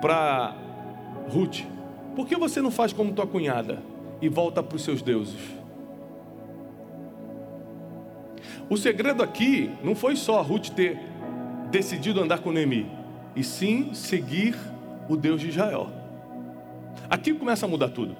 para 0.00 0.54
Ruth: 1.28 1.62
Por 2.14 2.26
que 2.28 2.36
você 2.36 2.62
não 2.62 2.70
faz 2.70 2.92
como 2.92 3.12
tua 3.12 3.26
cunhada 3.26 3.82
e 4.20 4.28
volta 4.28 4.62
para 4.62 4.76
os 4.76 4.84
seus 4.84 5.02
deuses? 5.02 5.40
O 8.68 8.76
segredo 8.76 9.22
aqui 9.22 9.70
não 9.82 9.94
foi 9.94 10.16
só 10.16 10.42
Ruth 10.42 10.70
ter 10.70 10.98
decidido 11.70 12.20
andar 12.20 12.38
com 12.38 12.52
Noemi, 12.52 12.86
e 13.34 13.42
sim 13.44 13.94
seguir 13.94 14.56
o 15.08 15.16
Deus 15.16 15.40
de 15.40 15.48
Israel. 15.48 15.88
Aqui 17.08 17.34
começa 17.34 17.66
a 17.66 17.68
mudar 17.68 17.88
tudo. 17.90 18.16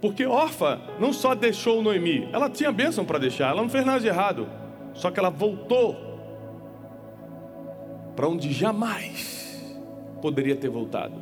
Porque 0.00 0.26
Orfa 0.26 0.80
não 0.98 1.12
só 1.12 1.34
deixou 1.34 1.82
Noemi, 1.82 2.28
ela 2.32 2.50
tinha 2.50 2.72
bênção 2.72 3.04
para 3.04 3.18
deixar, 3.18 3.50
ela 3.50 3.62
não 3.62 3.68
fez 3.68 3.86
nada 3.86 4.00
de 4.00 4.08
errado. 4.08 4.48
Só 4.94 5.10
que 5.10 5.18
ela 5.18 5.30
voltou 5.30 5.96
para 8.16 8.28
onde 8.28 8.52
jamais 8.52 9.74
poderia 10.20 10.56
ter 10.56 10.68
voltado. 10.68 11.14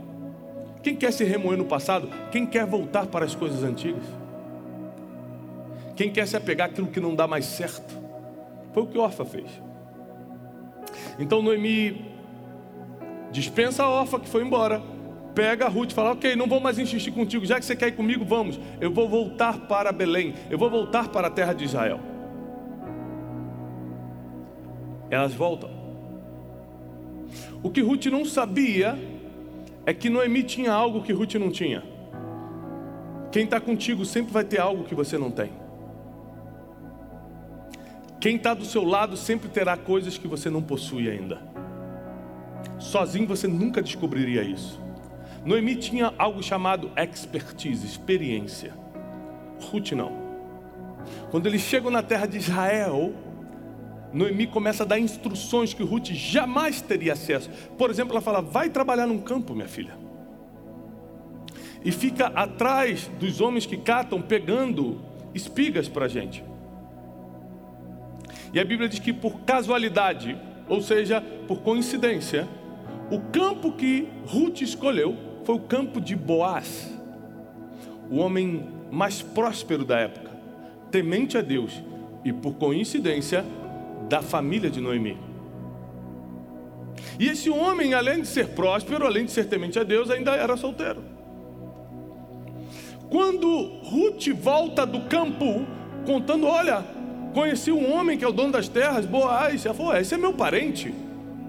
Quem 0.83 0.97
quer 0.97 1.13
se 1.13 1.25
remoer 1.25 1.59
no 1.59 1.67
passado? 1.67 2.09
Quem 2.31 2.47
quer 2.47 2.67
voltar 2.67 3.07
para 3.07 3.25
as 3.25 3.35
coisas 3.35 3.63
antigas? 3.63 4.03
Quem 5.95 6.11
quer 6.11 6.27
se 6.27 6.37
apegar 6.37 6.71
àquilo 6.71 6.87
que 6.87 7.01
não 7.01 7.15
dá 7.15 7.27
mais 7.27 7.45
certo? 7.45 7.99
Foi 8.73 8.83
o 8.83 8.87
que 8.87 8.99
Orfa 8.99 9.25
fez. 9.25 9.51
Então 11.19 11.43
Noemi 11.43 12.10
dispensa 13.31 13.85
a 13.85 13.89
Orfa 13.89 14.19
que 14.19 14.29
foi 14.29 14.43
embora, 14.43 14.83
pega 15.35 15.67
a 15.67 15.69
Ruth 15.69 15.93
e 15.93 15.95
fala: 15.95 16.13
Ok, 16.13 16.37
não 16.37 16.47
vou 16.47 16.61
mais 16.61 16.79
insistir 16.79 17.11
contigo, 17.11 17.45
já 17.47 17.59
que 17.59 17.65
você 17.65 17.77
quer 17.77 17.89
ir 17.89 17.93
comigo, 17.93 18.25
vamos. 18.25 18.59
Eu 18.81 18.93
vou 18.93 19.09
voltar 19.09 19.59
para 19.67 19.93
Belém, 19.93 20.35
eu 20.51 20.59
vou 20.59 20.71
voltar 20.71 21.09
para 21.09 21.29
a 21.29 21.31
terra 21.31 21.53
de 21.53 21.65
Israel. 21.65 22.01
Elas 25.11 25.35
voltam. 25.35 25.71
O 27.63 27.71
que 27.71 27.81
Ruth 27.81 28.07
não 28.07 28.25
sabia 28.25 28.99
é 29.85 29.93
que 29.93 30.09
Noemi 30.09 30.43
tinha 30.43 30.73
algo 30.73 31.03
que 31.03 31.13
Ruth 31.13 31.35
não 31.35 31.51
tinha. 31.51 31.83
Quem 33.33 33.45
está 33.45 33.61
contigo 33.61 34.05
sempre 34.05 34.33
vai 34.33 34.45
ter 34.45 34.61
algo 34.61 34.85
que 34.85 34.95
você 34.95 35.17
não 35.17 35.31
tem. 35.31 35.51
Quem 38.21 38.37
está 38.37 38.53
do 38.53 38.65
seu 38.65 38.85
lado 38.85 39.17
sempre 39.17 39.49
terá 39.49 39.77
coisas 39.77 40.19
que 40.19 40.29
você 40.29 40.51
não 40.51 40.63
possui 40.63 41.09
ainda. 41.09 41.50
Sozinho 42.91 43.25
você 43.25 43.47
nunca 43.47 43.81
descobriria 43.81 44.43
isso. 44.43 44.81
Noemi 45.45 45.77
tinha 45.77 46.13
algo 46.19 46.43
chamado 46.43 46.91
expertise, 46.97 47.87
experiência. 47.87 48.75
Ruth 49.61 49.93
não. 49.93 50.11
Quando 51.31 51.47
eles 51.47 51.61
chegam 51.61 51.89
na 51.89 52.03
terra 52.03 52.27
de 52.27 52.39
Israel, 52.39 53.15
Noemi 54.13 54.49
começa 54.49 54.83
a 54.83 54.87
dar 54.87 54.99
instruções 54.99 55.73
que 55.73 55.85
Ruth 55.85 56.09
jamais 56.09 56.83
teria 56.83 57.13
acesso. 57.13 57.49
Por 57.79 57.91
exemplo, 57.91 58.13
ela 58.13 58.21
fala: 58.21 58.43
vai 58.43 58.69
trabalhar 58.69 59.07
num 59.07 59.21
campo, 59.21 59.55
minha 59.55 59.69
filha. 59.69 59.97
E 61.85 61.93
fica 61.93 62.27
atrás 62.27 63.09
dos 63.21 63.41
homens 63.41 63.67
que 63.67 63.77
catam, 63.77 64.21
pegando 64.21 65.01
espigas 65.33 65.87
para 65.87 66.07
a 66.07 66.09
gente. 66.09 66.43
E 68.53 68.59
a 68.59 68.65
Bíblia 68.65 68.89
diz 68.89 68.99
que 68.99 69.13
por 69.13 69.43
casualidade, 69.43 70.37
ou 70.69 70.83
seja, 70.83 71.21
por 71.47 71.61
coincidência, 71.61 72.49
o 73.11 73.21
campo 73.33 73.73
que 73.73 74.09
Ruth 74.27 74.61
escolheu 74.61 75.17
foi 75.45 75.55
o 75.55 75.61
campo 75.61 76.01
de 76.01 76.15
Boaz, 76.15 76.91
o 78.11 78.17
homem 78.17 78.69
mais 78.91 79.23
próspero 79.23 79.85
da 79.85 79.99
época, 79.99 80.31
temente 80.91 81.37
a 81.37 81.43
Deus 81.43 81.83
e 82.25 82.33
por 82.33 82.55
coincidência 82.55 83.45
da 84.09 84.23
família 84.23 84.71
de 84.71 84.81
Noemi. 84.81 85.17
E 87.19 87.29
esse 87.29 87.51
homem, 87.51 87.95
além 87.95 88.23
de 88.23 88.29
ser 88.29 88.49
próspero, 88.49 89.07
além 89.07 89.25
de 89.25 89.31
ser 89.31 89.47
temente 89.47 89.79
a 89.79 89.85
Deus, 89.85 90.11
ainda 90.11 90.33
era 90.33 90.57
solteiro. 90.57 91.03
Quando 93.09 93.49
Ruth 93.83 94.29
volta 94.35 94.87
do 94.87 95.01
campo, 95.03 95.67
contando: 96.07 96.47
Olha, 96.47 96.85
Conheci 97.33 97.71
um 97.71 97.93
homem 97.93 98.19
que 98.19 98.25
é 98.25 98.29
o 98.29 98.33
dono 98.33 98.53
das 98.53 98.69
terras, 98.69 99.07
Boaz. 99.07 99.65
Ela 99.65 99.75
falou: 99.75 99.97
Esse 99.97 100.15
é 100.15 100.19
meu 100.19 100.33
parente. 100.33 100.93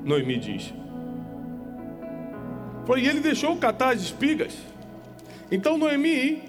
Noemi 0.03 0.37
diz. 0.37 0.73
E 2.97 3.07
ele 3.07 3.19
deixou 3.19 3.55
catar 3.57 3.93
as 3.93 4.01
espigas. 4.01 4.53
Então 5.51 5.77
Noemi 5.77 6.43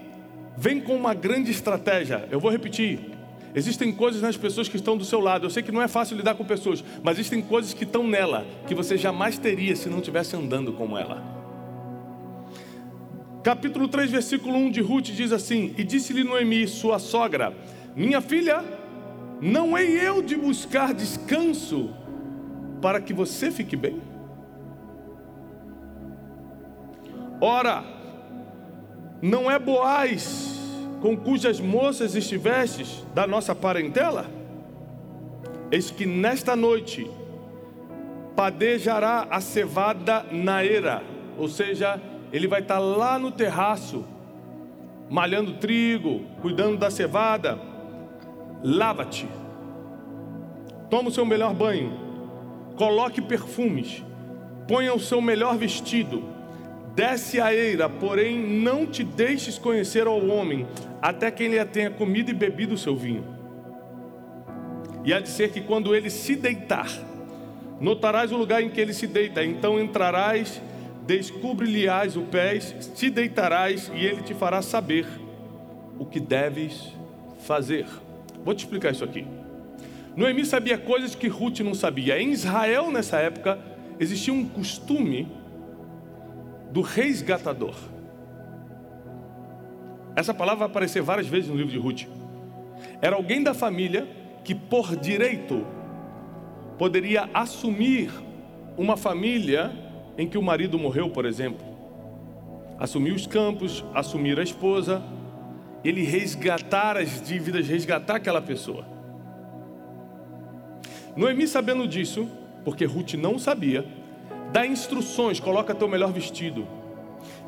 vem 0.57 0.81
com 0.81 0.95
uma 0.97 1.15
grande 1.15 1.51
estratégia. 1.51 2.27
Eu 2.31 2.41
vou 2.41 2.51
repetir. 2.51 3.13
Existem 3.55 3.93
coisas 3.93 4.23
nas 4.23 4.37
pessoas 4.37 4.69
que 4.69 4.77
estão 4.77 4.97
do 4.97 5.05
seu 5.05 5.21
lado. 5.21 5.47
Eu 5.47 5.51
sei 5.51 5.63
que 5.63 5.71
não 5.71 5.83
é 5.83 5.89
fácil 5.89 6.17
lidar 6.17 6.35
com 6.35 6.45
pessoas, 6.45 6.83
mas 7.03 7.19
existem 7.19 7.43
coisas 7.43 7.75
que 7.75 7.85
estão 7.85 8.07
nela 8.07 8.47
que 8.67 8.75
você 8.75 8.97
jamais 8.97 9.39
teria 9.39 9.77
se 9.77 9.89
não 9.89 9.99
estivesse 9.99 10.35
andando 10.35 10.73
como 10.73 10.97
ela. 10.97 11.23
Capítulo 13.43 13.89
3, 13.89 14.11
versículo 14.11 14.57
1 14.57 14.71
de 14.71 14.81
Ruth 14.81 15.07
diz 15.07 15.33
assim: 15.33 15.75
E 15.77 15.85
disse-lhe 15.85 16.25
Noemi, 16.25 16.67
sua 16.67 16.99
sogra: 16.99 17.53
Minha 17.95 18.21
filha, 18.21 18.65
não 19.41 19.77
hei 19.77 19.99
eu 20.01 20.23
de 20.23 20.37
buscar 20.37 20.95
descanso 20.95 21.91
para 22.81 23.01
que 23.01 23.13
você 23.13 23.51
fique 23.51 23.77
bem? 23.77 24.12
Ora, 27.45 27.83
não 29.21 29.51
é 29.51 29.59
Boaz 29.59 30.61
com 31.01 31.17
cujas 31.17 31.59
moças 31.59 32.15
estivestes 32.15 33.05
da 33.13 33.27
nossa 33.27 33.53
parentela? 33.53 34.27
Eis 35.69 35.91
que 35.91 36.07
nesta 36.07 36.55
noite 36.55 37.11
padejará 38.37 39.27
a 39.29 39.41
cevada 39.41 40.25
na 40.31 40.63
era, 40.63 41.03
ou 41.37 41.49
seja, 41.49 42.01
ele 42.33 42.47
vai 42.47 42.61
estar 42.61 42.79
lá 42.79 43.19
no 43.19 43.33
terraço, 43.33 44.05
malhando 45.11 45.55
trigo, 45.55 46.21
cuidando 46.41 46.77
da 46.77 46.93
cevada. 46.93 47.59
Lava-te, 48.63 49.29
toma 50.89 51.09
o 51.09 51.13
seu 51.13 51.27
melhor 51.27 51.53
banho, 51.53 51.93
coloque 52.77 53.21
perfumes, 53.21 54.01
ponha 54.69 54.95
o 54.95 55.01
seu 55.01 55.21
melhor 55.21 55.57
vestido, 55.59 56.31
desce 56.95 57.41
a 57.41 57.55
eira, 57.55 57.89
porém 57.89 58.39
não 58.39 58.87
te 58.87 59.03
deixes 59.03 59.59
conhecer 59.59 60.07
ao 60.07 60.27
homem, 60.27 60.67
até 61.01 61.31
que 61.31 61.43
ele 61.43 61.65
tenha 61.65 61.91
comido 61.91 62.31
e 62.31 62.35
bebido 62.35 62.75
o 62.75 62.79
seu 62.79 62.97
vinho. 62.97 63.25
E 65.05 65.13
há 65.13 65.21
de 65.21 65.29
ser 65.29 65.51
que 65.51 65.61
quando 65.61 65.95
ele 65.95 66.11
se 66.11 66.37
deitar, 66.37 66.89
notarás 67.81 68.31
o 68.31 68.37
lugar 68.37 68.63
em 68.63 68.69
que 68.69 68.81
ele 68.81 68.93
se 68.93 69.07
deita, 69.07 69.45
então 69.45 69.81
entrarás, 69.81 70.61
descubre-lhe-ás 71.07 72.17
o 72.17 72.23
pés, 72.23 72.93
te 72.95 73.11
deitarás 73.11 73.91
e 73.95 74.05
ele 74.05 74.23
te 74.23 74.35
fará 74.35 74.63
saber 74.63 75.07
o 75.99 76.07
que 76.07 76.21
deves 76.21 76.93
fazer. 77.41 77.87
Vou 78.45 78.55
te 78.55 78.65
explicar 78.65 78.93
isso 78.93 79.05
aqui. 79.05 79.27
Noemi 80.15 80.45
sabia 80.45 80.77
coisas 80.77 81.15
que 81.15 81.27
Ruth 81.27 81.61
não 81.61 81.75
sabia. 81.75 82.21
Em 82.21 82.31
Israel, 82.33 82.91
nessa 82.91 83.19
época, 83.19 83.59
existia 83.99 84.33
um 84.33 84.45
costume 84.45 85.27
do 86.73 86.81
resgatador. 86.81 87.75
Essa 90.17 90.33
palavra 90.33 90.61
vai 90.61 90.69
aparecer 90.69 91.03
várias 91.03 91.27
vezes 91.27 91.49
no 91.49 91.57
livro 91.57 91.71
de 91.71 91.79
Ruth. 91.79 92.09
Era 93.01 93.17
alguém 93.17 93.43
da 93.43 93.55
família 93.55 94.09
que, 94.43 94.55
por 94.55 94.97
direito, 94.97 95.67
poderia 96.79 97.29
assumir 97.33 98.11
uma 98.77 98.97
família 98.97 99.71
em 100.17 100.27
que 100.27 100.39
o 100.39 100.43
marido 100.43 100.79
morreu, 100.79 101.11
por 101.11 101.25
exemplo. 101.25 101.65
Assumir 102.79 103.13
os 103.13 103.27
campos, 103.27 103.85
assumir 103.95 104.39
a 104.39 104.43
esposa, 104.43 105.03
ele 105.85 106.03
resgatar 106.05 106.97
as 106.97 107.21
dívidas, 107.23 107.69
resgatar 107.69 108.17
aquela 108.17 108.41
pessoa. 108.41 108.87
Noemi, 111.15 111.47
sabendo 111.47 111.87
disso, 111.87 112.29
porque 112.65 112.85
Ruth 112.85 113.15
não 113.15 113.39
sabia, 113.39 113.85
dá 114.53 114.67
instruções, 114.67 115.41
coloca 115.41 115.75
teu 115.75 115.89
melhor 115.89 116.13
vestido, 116.13 116.67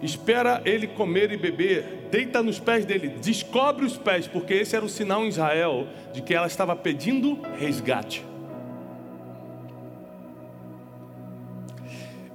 espera 0.02 0.62
ele 0.64 0.86
comer 0.86 1.30
e 1.30 1.36
beber, 1.36 2.08
deita 2.10 2.42
nos 2.42 2.58
pés 2.58 2.84
dele, 2.84 3.08
descobre 3.20 3.84
os 3.84 3.96
pés, 3.96 4.26
porque 4.26 4.54
esse 4.54 4.74
era 4.74 4.84
o 4.84 4.88
sinal 4.88 5.24
em 5.24 5.28
Israel 5.28 5.86
de 6.12 6.22
que 6.22 6.34
ela 6.34 6.46
estava 6.46 6.74
pedindo 6.74 7.38
resgate. 7.58 8.24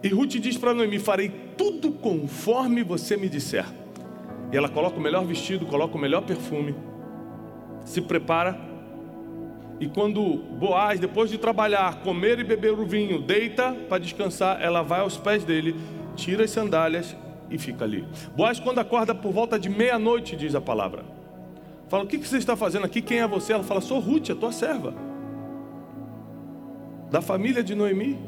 E 0.02 0.08
Ruth 0.08 0.36
diz 0.40 0.58
para 0.58 0.74
Noemi: 0.74 0.98
Farei 0.98 1.30
tudo 1.58 1.92
conforme 1.92 2.84
você 2.84 3.18
me 3.18 3.28
disser. 3.28 3.66
E 4.52 4.56
ela 4.56 4.70
coloca 4.70 4.98
o 4.98 5.02
melhor 5.02 5.26
vestido, 5.26 5.66
coloca 5.66 5.98
o 5.98 6.00
melhor 6.00 6.22
perfume, 6.22 6.74
se 7.86 8.02
prepara 8.02 8.69
e 9.80 9.88
quando 9.88 10.22
Boaz, 10.60 11.00
depois 11.00 11.30
de 11.30 11.38
trabalhar, 11.38 12.02
comer 12.02 12.40
e 12.40 12.44
beber 12.44 12.74
o 12.74 12.86
vinho, 12.86 13.22
deita 13.22 13.72
para 13.88 13.98
descansar, 13.98 14.62
ela 14.62 14.82
vai 14.82 15.00
aos 15.00 15.16
pés 15.16 15.44
dele, 15.44 15.76
tira 16.16 16.44
as 16.44 16.52
sandálias 16.52 17.16
e 17.50 17.58
fica 17.58 17.86
ali. 17.86 18.06
Boaz, 18.36 18.60
quando 18.60 18.80
acorda 18.80 19.16
por 19.16 19.32
volta 19.32 19.58
de 19.58 19.70
meia-noite, 19.70 20.36
diz 20.36 20.54
a 20.54 20.60
palavra. 20.60 21.06
Fala: 21.88 22.04
O 22.04 22.08
que 22.08 22.18
você 22.18 22.38
está 22.38 22.58
fazendo 22.58 22.86
aqui? 22.86 23.02
Quem 23.02 23.22
é 23.22 23.28
você? 23.28 23.54
Ela 23.54 23.64
fala: 23.64 23.80
Sou 23.80 24.00
Ruth, 24.00 24.30
a 24.30 24.36
tua 24.36 24.52
serva. 24.52 24.94
Da 27.10 27.22
família 27.22 27.64
de 27.64 27.74
Noemi. 27.74 28.20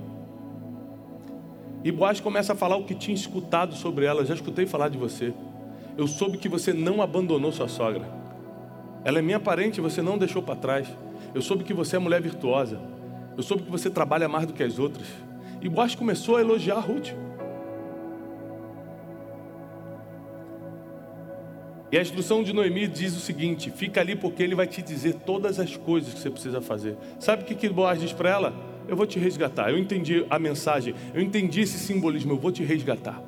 E 1.83 1.91
Boaz 1.91 2.19
começa 2.19 2.53
a 2.53 2.55
falar 2.55 2.77
o 2.77 2.85
que 2.85 2.95
tinha 2.95 3.15
escutado 3.15 3.75
sobre 3.75 4.05
ela. 4.05 4.23
Já 4.25 4.35
escutei 4.35 4.65
falar 4.65 4.87
de 4.87 4.97
você. 4.97 5.33
Eu 5.97 6.07
soube 6.07 6.37
que 6.37 6.47
você 6.47 6.71
não 6.71 7.01
abandonou 7.01 7.51
sua 7.51 7.67
sogra. 7.67 8.07
Ela 9.03 9.19
é 9.19 9.21
minha 9.21 9.39
parente 9.39 9.81
você 9.81 10.01
não 10.01 10.17
deixou 10.17 10.41
para 10.41 10.55
trás. 10.55 10.87
Eu 11.33 11.41
soube 11.41 11.63
que 11.63 11.73
você 11.73 11.95
é 11.95 11.99
mulher 11.99 12.21
virtuosa. 12.21 12.79
Eu 13.37 13.43
soube 13.43 13.63
que 13.63 13.71
você 13.71 13.89
trabalha 13.89 14.27
mais 14.27 14.45
do 14.45 14.53
que 14.53 14.63
as 14.63 14.77
outras. 14.77 15.07
E 15.61 15.69
Boaz 15.69 15.95
começou 15.95 16.37
a 16.37 16.41
elogiar 16.41 16.79
Ruth. 16.79 17.13
E 21.91 21.97
a 21.97 22.01
instrução 22.01 22.41
de 22.41 22.53
Noemi 22.53 22.87
diz 22.87 23.15
o 23.15 23.19
seguinte: 23.19 23.69
fica 23.69 23.99
ali 23.99 24.15
porque 24.15 24.41
ele 24.41 24.55
vai 24.55 24.65
te 24.65 24.81
dizer 24.81 25.15
todas 25.25 25.59
as 25.59 25.75
coisas 25.75 26.13
que 26.13 26.19
você 26.19 26.29
precisa 26.29 26.61
fazer. 26.61 26.97
Sabe 27.19 27.43
o 27.43 27.45
que, 27.45 27.53
que 27.53 27.69
Boaz 27.69 27.99
diz 27.99 28.13
para 28.13 28.29
ela? 28.29 28.53
Eu 28.87 28.95
vou 28.95 29.05
te 29.05 29.19
resgatar. 29.19 29.69
Eu 29.69 29.77
entendi 29.77 30.25
a 30.29 30.39
mensagem, 30.39 30.95
eu 31.13 31.21
entendi 31.21 31.61
esse 31.61 31.77
simbolismo, 31.77 32.33
eu 32.33 32.37
vou 32.37 32.51
te 32.51 32.63
resgatar. 32.63 33.21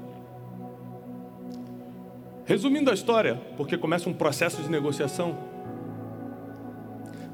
Resumindo 2.46 2.92
a 2.92 2.94
história, 2.94 3.40
porque 3.56 3.78
começa 3.78 4.10
um 4.10 4.14
processo 4.14 4.62
de 4.62 4.70
negociação. 4.70 5.53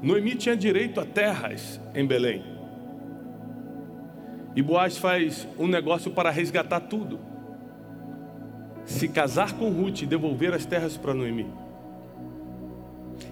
Noemi 0.02 0.34
tinha 0.34 0.56
direito 0.56 0.98
a 0.98 1.04
terras 1.04 1.78
em 1.94 2.06
Belém. 2.06 2.42
E 4.56 4.62
Boaz 4.62 4.96
faz 4.96 5.46
um 5.58 5.66
negócio 5.66 6.10
para 6.10 6.30
resgatar 6.30 6.80
tudo. 6.80 7.20
Se 8.86 9.08
casar 9.08 9.52
com 9.52 9.70
Ruth 9.70 10.02
e 10.02 10.06
devolver 10.06 10.54
as 10.54 10.64
terras 10.64 10.96
para 10.96 11.12
Noemi. 11.12 11.46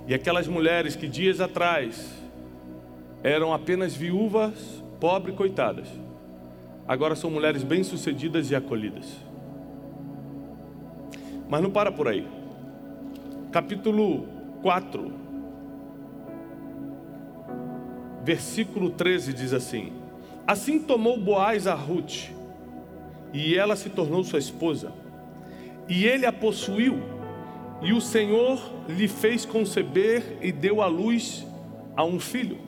E 0.07 0.15
aquelas 0.15 0.47
mulheres 0.47 0.95
que 0.95 1.09
dias 1.09 1.41
atrás 1.41 2.15
eram 3.23 3.53
apenas 3.53 3.95
viúvas, 3.95 4.83
pobres, 5.01 5.35
coitadas, 5.35 5.89
agora 6.87 7.17
são 7.17 7.31
mulheres 7.31 7.63
bem-sucedidas 7.63 8.51
e 8.51 8.55
acolhidas. 8.55 9.07
Mas 11.49 11.63
não 11.63 11.71
para 11.71 11.91
por 11.91 12.09
aí. 12.09 12.27
Capítulo 13.51 14.27
4 14.63 15.28
versículo 18.25 18.91
13 18.91 19.33
diz 19.33 19.53
assim: 19.53 19.93
Assim 20.47 20.79
tomou 20.79 21.19
Boaz 21.19 21.67
a 21.67 21.75
Ruth, 21.75 22.31
e 23.33 23.55
ela 23.55 23.77
se 23.77 23.91
tornou 23.91 24.25
sua 24.25 24.39
esposa, 24.39 24.93
e 25.89 26.07
ele 26.07 26.27
a 26.27 26.33
possuiu, 26.33 27.01
e 27.83 27.93
o 27.93 28.01
Senhor 28.01 28.61
lhe 28.89 29.07
fez 29.07 29.45
conceber 29.45 30.39
e 30.41 30.51
deu 30.51 30.83
à 30.83 30.87
luz 30.87 31.47
a 31.97 32.05
um 32.05 32.19
filho. 32.19 32.59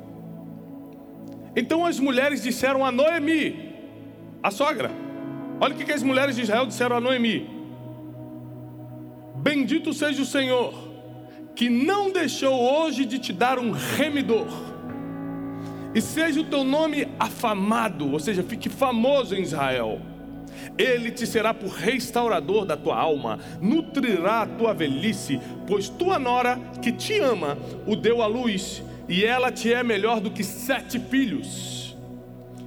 Então 1.57 1.85
as 1.85 1.99
mulheres 1.99 2.43
disseram 2.43 2.85
a 2.85 2.93
Noemi, 2.93 3.75
a 4.43 4.51
sogra, 4.51 4.91
olha 5.61 5.75
o 5.75 5.77
que 5.77 5.91
as 5.93 6.03
mulheres 6.03 6.37
de 6.37 6.43
Israel 6.43 6.67
disseram 6.67 6.97
a 6.97 7.01
Noemi: 7.01 7.49
Bendito 9.37 9.93
seja 9.93 10.23
o 10.23 10.27
Senhor, 10.27 10.75
que 11.57 11.69
não 11.69 12.11
deixou 12.11 12.55
hoje 12.55 13.05
de 13.05 13.19
te 13.19 13.33
dar 13.33 13.59
um 13.59 13.73
remidor 13.73 14.70
e 15.95 16.01
seja 16.01 16.41
o 16.41 16.45
teu 16.45 16.63
nome 16.63 17.09
afamado, 17.19 18.11
ou 18.11 18.21
seja, 18.21 18.43
fique 18.43 18.69
famoso 18.69 19.35
em 19.35 19.43
Israel. 19.43 20.01
Ele 20.79 21.11
te 21.11 21.27
será 21.27 21.53
por 21.53 21.71
restaurador 21.71 22.65
da 22.65 22.77
tua 22.77 22.97
alma, 22.97 23.39
nutrirá 23.61 24.43
a 24.43 24.47
tua 24.47 24.73
velhice, 24.73 25.41
pois 25.67 25.89
tua 25.89 26.19
nora 26.19 26.59
que 26.81 26.93
te 26.93 27.19
ama 27.19 27.59
o 27.87 27.97
deu 27.97 28.23
à 28.23 28.27
luz, 28.27 28.83
e 29.09 29.25
ela 29.25 29.51
te 29.51 29.73
é 29.73 29.83
melhor 29.83 30.21
do 30.21 30.31
que 30.31 30.45
sete 30.45 30.99
filhos. 30.99 31.97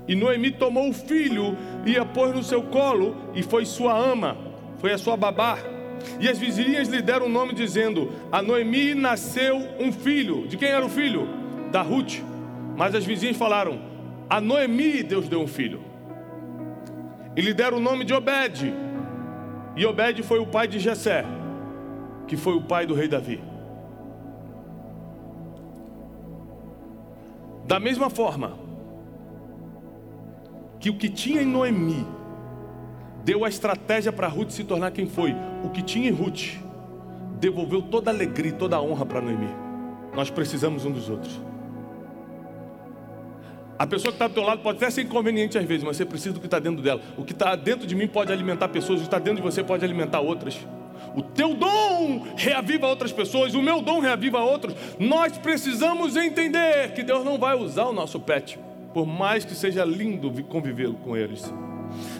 E 0.07 0.15
Noemi 0.15 0.51
tomou 0.51 0.89
o 0.89 0.93
filho 0.93 1.57
e 1.85 1.97
a 1.97 2.05
pôs 2.05 2.35
no 2.35 2.43
seu 2.43 2.63
colo, 2.63 3.15
e 3.33 3.41
foi 3.41 3.65
sua 3.65 3.97
ama, 3.97 4.37
foi 4.79 4.91
a 4.91 4.97
sua 4.97 5.15
babá. 5.15 5.57
E 6.19 6.27
as 6.27 6.37
vizinhas 6.37 6.89
lhe 6.89 7.01
deram 7.01 7.27
o 7.27 7.29
um 7.29 7.31
nome, 7.31 7.53
dizendo: 7.53 8.11
A 8.29 8.41
Noemi 8.41 8.93
nasceu 8.93 9.55
um 9.79 9.91
filho. 9.91 10.45
De 10.47 10.57
quem 10.57 10.67
era 10.67 10.85
o 10.85 10.89
filho? 10.89 11.29
Da 11.71 11.81
Ruth. 11.81 12.32
Mas 12.75 12.95
as 12.95 13.05
vizinhas 13.05 13.37
falaram: 13.37 13.79
A 14.29 14.41
Noemi 14.41 15.03
Deus 15.03 15.27
deu 15.27 15.41
um 15.41 15.47
filho. 15.47 15.81
E 17.35 17.41
lhe 17.41 17.53
deram 17.53 17.77
o 17.77 17.81
nome 17.81 18.05
de 18.05 18.13
Obed. 18.13 18.73
E 19.75 19.85
Obed 19.85 20.21
foi 20.23 20.39
o 20.39 20.45
pai 20.45 20.67
de 20.67 20.79
Jessé, 20.79 21.25
que 22.27 22.37
foi 22.37 22.55
o 22.55 22.61
pai 22.61 22.85
do 22.85 22.93
rei 22.93 23.07
Davi. 23.07 23.41
Da 27.65 27.79
mesma 27.79 28.09
forma 28.09 28.53
que 30.79 30.89
o 30.89 30.97
que 30.97 31.09
tinha 31.09 31.41
em 31.41 31.45
Noemi 31.45 32.05
deu 33.23 33.45
a 33.45 33.49
estratégia 33.49 34.11
para 34.11 34.27
Ruth 34.27 34.51
se 34.51 34.63
tornar 34.63 34.91
quem 34.91 35.07
foi, 35.07 35.33
o 35.63 35.69
que 35.69 35.81
tinha 35.81 36.09
em 36.09 36.11
Ruth 36.11 36.57
devolveu 37.39 37.81
toda 37.81 38.11
a 38.11 38.13
alegria 38.13 38.51
e 38.51 38.55
toda 38.55 38.75
a 38.75 38.81
honra 38.81 39.05
para 39.05 39.21
Noemi. 39.21 39.49
Nós 40.13 40.29
precisamos 40.29 40.85
um 40.85 40.91
dos 40.91 41.09
outros. 41.09 41.41
A 43.83 43.85
pessoa 43.85 44.13
que 44.13 44.15
está 44.15 44.29
do 44.29 44.33
teu 44.33 44.43
lado 44.43 44.61
pode 44.61 44.77
até 44.77 44.89
ser 44.89 45.01
inconveniente 45.01 45.57
às 45.57 45.65
vezes, 45.65 45.83
mas 45.83 45.97
você 45.97 46.05
precisa 46.05 46.33
do 46.33 46.39
que 46.39 46.47
está 46.47 46.57
dentro 46.57 46.81
dela. 46.81 47.01
O 47.17 47.25
que 47.25 47.33
está 47.33 47.53
dentro 47.53 47.85
de 47.85 47.93
mim 47.93 48.07
pode 48.07 48.31
alimentar 48.31 48.69
pessoas, 48.69 48.99
o 48.99 49.01
que 49.01 49.07
está 49.07 49.19
dentro 49.19 49.35
de 49.35 49.41
você 49.41 49.61
pode 49.61 49.83
alimentar 49.83 50.21
outras. 50.21 50.57
O 51.13 51.21
teu 51.21 51.53
dom 51.53 52.25
reaviva 52.37 52.87
outras 52.87 53.11
pessoas, 53.11 53.53
o 53.53 53.61
meu 53.61 53.81
dom 53.81 53.99
reaviva 53.99 54.39
outros. 54.39 54.73
Nós 54.97 55.37
precisamos 55.37 56.15
entender 56.15 56.93
que 56.93 57.03
Deus 57.03 57.25
não 57.25 57.37
vai 57.37 57.57
usar 57.57 57.87
o 57.87 57.91
nosso 57.91 58.21
pet, 58.21 58.57
por 58.93 59.05
mais 59.05 59.43
que 59.43 59.53
seja 59.53 59.83
lindo 59.83 60.31
conviver 60.43 60.89
com 61.03 61.17
eles. 61.17 61.53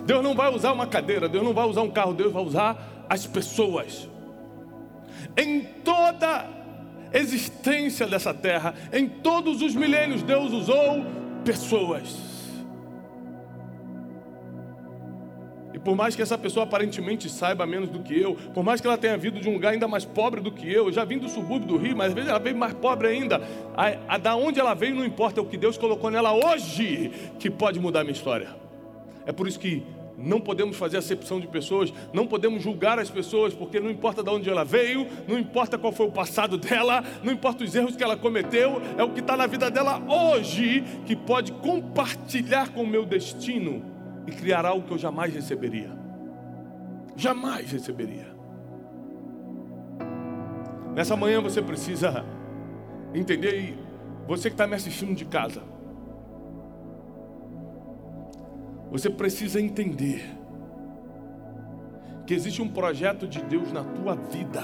Deus 0.05 0.21
não 0.21 0.35
vai 0.35 0.53
usar 0.53 0.73
uma 0.73 0.85
cadeira, 0.85 1.29
Deus 1.29 1.45
não 1.45 1.53
vai 1.53 1.65
usar 1.65 1.83
um 1.83 1.89
carro, 1.89 2.13
Deus 2.13 2.33
vai 2.33 2.43
usar 2.43 3.05
as 3.09 3.25
pessoas. 3.25 4.09
Em 5.37 5.61
toda 5.61 6.45
existência 7.13 8.05
dessa 8.05 8.33
terra, 8.33 8.75
em 8.91 9.07
todos 9.07 9.61
os 9.61 9.73
milênios, 9.73 10.21
Deus 10.23 10.51
usou 10.51 11.22
pessoas. 11.43 12.33
por 15.83 15.95
mais 15.95 16.15
que 16.15 16.21
essa 16.21 16.37
pessoa 16.37 16.63
aparentemente 16.63 17.29
saiba 17.29 17.65
menos 17.65 17.89
do 17.89 17.99
que 17.99 18.19
eu, 18.19 18.35
por 18.53 18.63
mais 18.63 18.79
que 18.79 18.87
ela 18.87 18.97
tenha 18.97 19.17
vindo 19.17 19.39
de 19.39 19.49
um 19.49 19.53
lugar 19.53 19.73
ainda 19.73 19.87
mais 19.87 20.05
pobre 20.05 20.39
do 20.39 20.51
que 20.51 20.71
eu, 20.71 20.85
eu 20.85 20.91
já 20.91 21.03
vim 21.03 21.17
do 21.17 21.27
subúrbio 21.27 21.67
do 21.67 21.77
Rio, 21.77 21.95
mas 21.95 22.07
às 22.07 22.13
vezes 22.13 22.29
ela 22.29 22.39
veio 22.39 22.55
mais 22.55 22.73
pobre 22.73 23.07
ainda. 23.07 23.41
A, 23.75 24.15
a, 24.15 24.17
da 24.17 24.35
onde 24.35 24.59
ela 24.59 24.73
veio 24.73 24.95
não 24.95 25.05
importa, 25.05 25.39
é 25.39 25.43
o 25.43 25.45
que 25.45 25.57
Deus 25.57 25.77
colocou 25.77 26.09
nela 26.09 26.33
hoje 26.33 27.11
que 27.37 27.49
pode 27.49 27.79
mudar 27.79 28.01
a 28.01 28.03
minha 28.03 28.13
história. 28.13 28.49
É 29.25 29.31
por 29.31 29.47
isso 29.47 29.59
que 29.59 29.83
não 30.17 30.39
podemos 30.39 30.77
fazer 30.77 30.97
acepção 30.97 31.39
de 31.39 31.47
pessoas, 31.47 31.93
não 32.13 32.27
podemos 32.27 32.61
julgar 32.61 32.99
as 32.99 33.09
pessoas, 33.09 33.53
porque 33.53 33.79
não 33.79 33.89
importa 33.89 34.23
de 34.23 34.29
onde 34.29 34.49
ela 34.49 34.63
veio, 34.63 35.07
não 35.27 35.37
importa 35.37 35.77
qual 35.77 35.91
foi 35.91 36.07
o 36.07 36.11
passado 36.11 36.57
dela, 36.57 37.03
não 37.23 37.33
importa 37.33 37.63
os 37.63 37.73
erros 37.75 37.95
que 37.95 38.03
ela 38.03 38.15
cometeu, 38.15 38.81
é 38.97 39.03
o 39.03 39.09
que 39.11 39.19
está 39.19 39.35
na 39.35 39.47
vida 39.47 39.69
dela 39.71 40.01
hoje 40.07 40.83
que 41.05 41.15
pode 41.15 41.51
compartilhar 41.53 42.69
com 42.69 42.83
o 42.83 42.87
meu 42.87 43.05
destino 43.05 43.83
e 44.27 44.31
criar 44.31 44.65
algo 44.65 44.87
que 44.87 44.93
eu 44.93 44.97
jamais 44.97 45.33
receberia. 45.33 45.91
Jamais 47.15 47.71
receberia. 47.71 48.33
Nessa 50.95 51.15
manhã 51.15 51.41
você 51.41 51.61
precisa 51.61 52.23
entender, 53.13 53.59
e 53.59 53.77
você 54.27 54.49
que 54.49 54.53
está 54.53 54.67
me 54.67 54.75
assistindo 54.75 55.15
de 55.15 55.25
casa, 55.25 55.72
você 58.93 59.09
precisa 59.09 59.59
entender 59.59 60.23
que 62.27 62.33
existe 62.35 62.61
um 62.61 62.69
projeto 62.69 63.27
de 63.27 63.41
Deus 63.41 63.73
na 63.73 63.83
tua 63.83 64.13
vida. 64.13 64.61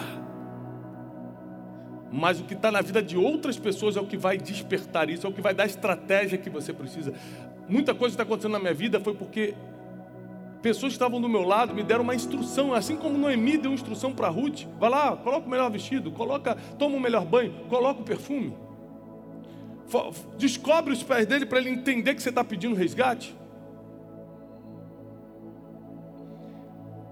Mas 2.11 2.39
o 2.39 2.43
que 2.43 2.53
está 2.53 2.71
na 2.71 2.79
vida 2.79 3.01
de 3.01 3.17
outras 3.17 3.57
pessoas 3.57 3.97
é 3.97 3.99
o 3.99 4.05
que 4.05 4.15
vai 4.15 4.37
despertar 4.37 5.09
isso, 5.09 5.25
é 5.25 5.29
o 5.31 5.33
que 5.33 5.41
vai 5.41 5.55
dar 5.55 5.63
a 5.63 5.65
estratégia 5.65 6.37
que 6.37 6.47
você 6.47 6.71
precisa. 6.71 7.11
Muita 7.67 7.95
coisa 7.95 8.13
está 8.13 8.21
acontecendo 8.21 8.51
na 8.51 8.59
minha 8.59 8.73
vida 8.73 8.99
foi 8.99 9.15
porque 9.15 9.55
pessoas 10.61 10.91
que 10.91 10.97
estavam 10.97 11.19
do 11.19 11.27
meu 11.27 11.41
lado 11.41 11.73
me 11.73 11.81
deram 11.81 12.03
uma 12.03 12.13
instrução, 12.13 12.71
assim 12.71 12.97
como 12.97 13.17
Noemi 13.17 13.57
deu 13.57 13.73
instrução 13.73 14.13
para 14.13 14.29
Ruth. 14.29 14.65
Vai 14.79 14.91
lá, 14.91 15.17
coloca 15.17 15.47
o 15.47 15.49
melhor 15.49 15.71
vestido, 15.71 16.11
coloca, 16.11 16.55
toma 16.77 16.95
o 16.95 16.99
melhor 16.99 17.25
banho, 17.25 17.51
coloca 17.67 18.01
o 18.01 18.03
perfume. 18.03 18.55
Descobre 20.37 20.93
os 20.93 21.01
pés 21.01 21.25
dele 21.25 21.47
para 21.47 21.57
ele 21.57 21.71
entender 21.71 22.13
que 22.13 22.21
você 22.21 22.29
está 22.29 22.43
pedindo 22.43 22.75
resgate. 22.75 23.35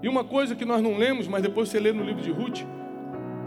E 0.01 0.07
uma 0.07 0.23
coisa 0.23 0.55
que 0.55 0.65
nós 0.65 0.81
não 0.81 0.97
lemos, 0.97 1.27
mas 1.27 1.41
depois 1.41 1.69
você 1.69 1.79
lê 1.79 1.91
no 1.91 2.03
livro 2.03 2.21
de 2.21 2.31
Ruth, 2.31 2.61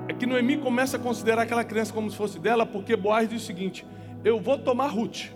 é 0.09 0.13
que 0.13 0.27
Noemi 0.27 0.57
começa 0.57 0.97
a 0.97 1.01
considerar 1.01 1.43
aquela 1.43 1.63
criança 1.63 1.93
como 1.93 2.11
se 2.11 2.17
fosse 2.17 2.39
dela, 2.39 2.67
porque 2.67 2.97
Boaz 2.97 3.29
diz 3.29 3.43
o 3.43 3.47
seguinte: 3.47 3.87
Eu 4.25 4.41
vou 4.41 4.59
tomar 4.59 4.89
Ruth 4.89 5.29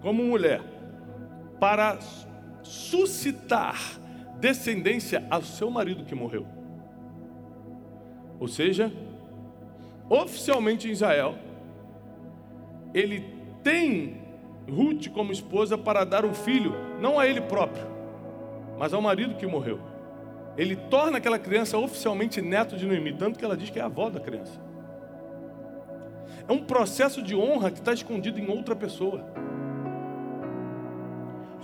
como 0.00 0.24
mulher 0.24 0.60
para 1.60 1.98
suscitar 2.62 3.78
descendência 4.40 5.24
ao 5.30 5.42
seu 5.42 5.70
marido 5.70 6.04
que 6.04 6.14
morreu. 6.14 6.46
Ou 8.38 8.48
seja, 8.48 8.92
oficialmente 10.10 10.88
em 10.88 10.90
Israel, 10.90 11.36
ele 12.92 13.24
tem 13.62 14.20
Ruth 14.68 15.08
como 15.08 15.32
esposa 15.32 15.78
para 15.78 16.04
dar 16.04 16.24
um 16.24 16.34
filho, 16.34 16.74
não 17.00 17.18
a 17.18 17.26
ele 17.26 17.40
próprio, 17.40 17.86
mas 18.78 18.92
ao 18.92 19.00
marido 19.00 19.36
que 19.36 19.46
morreu. 19.46 19.80
Ele 20.56 20.74
torna 20.74 21.18
aquela 21.18 21.38
criança 21.38 21.76
oficialmente 21.76 22.40
neto 22.40 22.76
de 22.76 22.86
Noemi, 22.86 23.12
tanto 23.12 23.38
que 23.38 23.44
ela 23.44 23.56
diz 23.56 23.68
que 23.68 23.78
é 23.78 23.82
a 23.82 23.86
avó 23.86 24.08
da 24.08 24.20
criança. 24.20 24.58
É 26.48 26.52
um 26.52 26.62
processo 26.64 27.22
de 27.22 27.34
honra 27.34 27.70
que 27.70 27.78
está 27.78 27.92
escondido 27.92 28.40
em 28.40 28.48
outra 28.48 28.74
pessoa. 28.74 29.24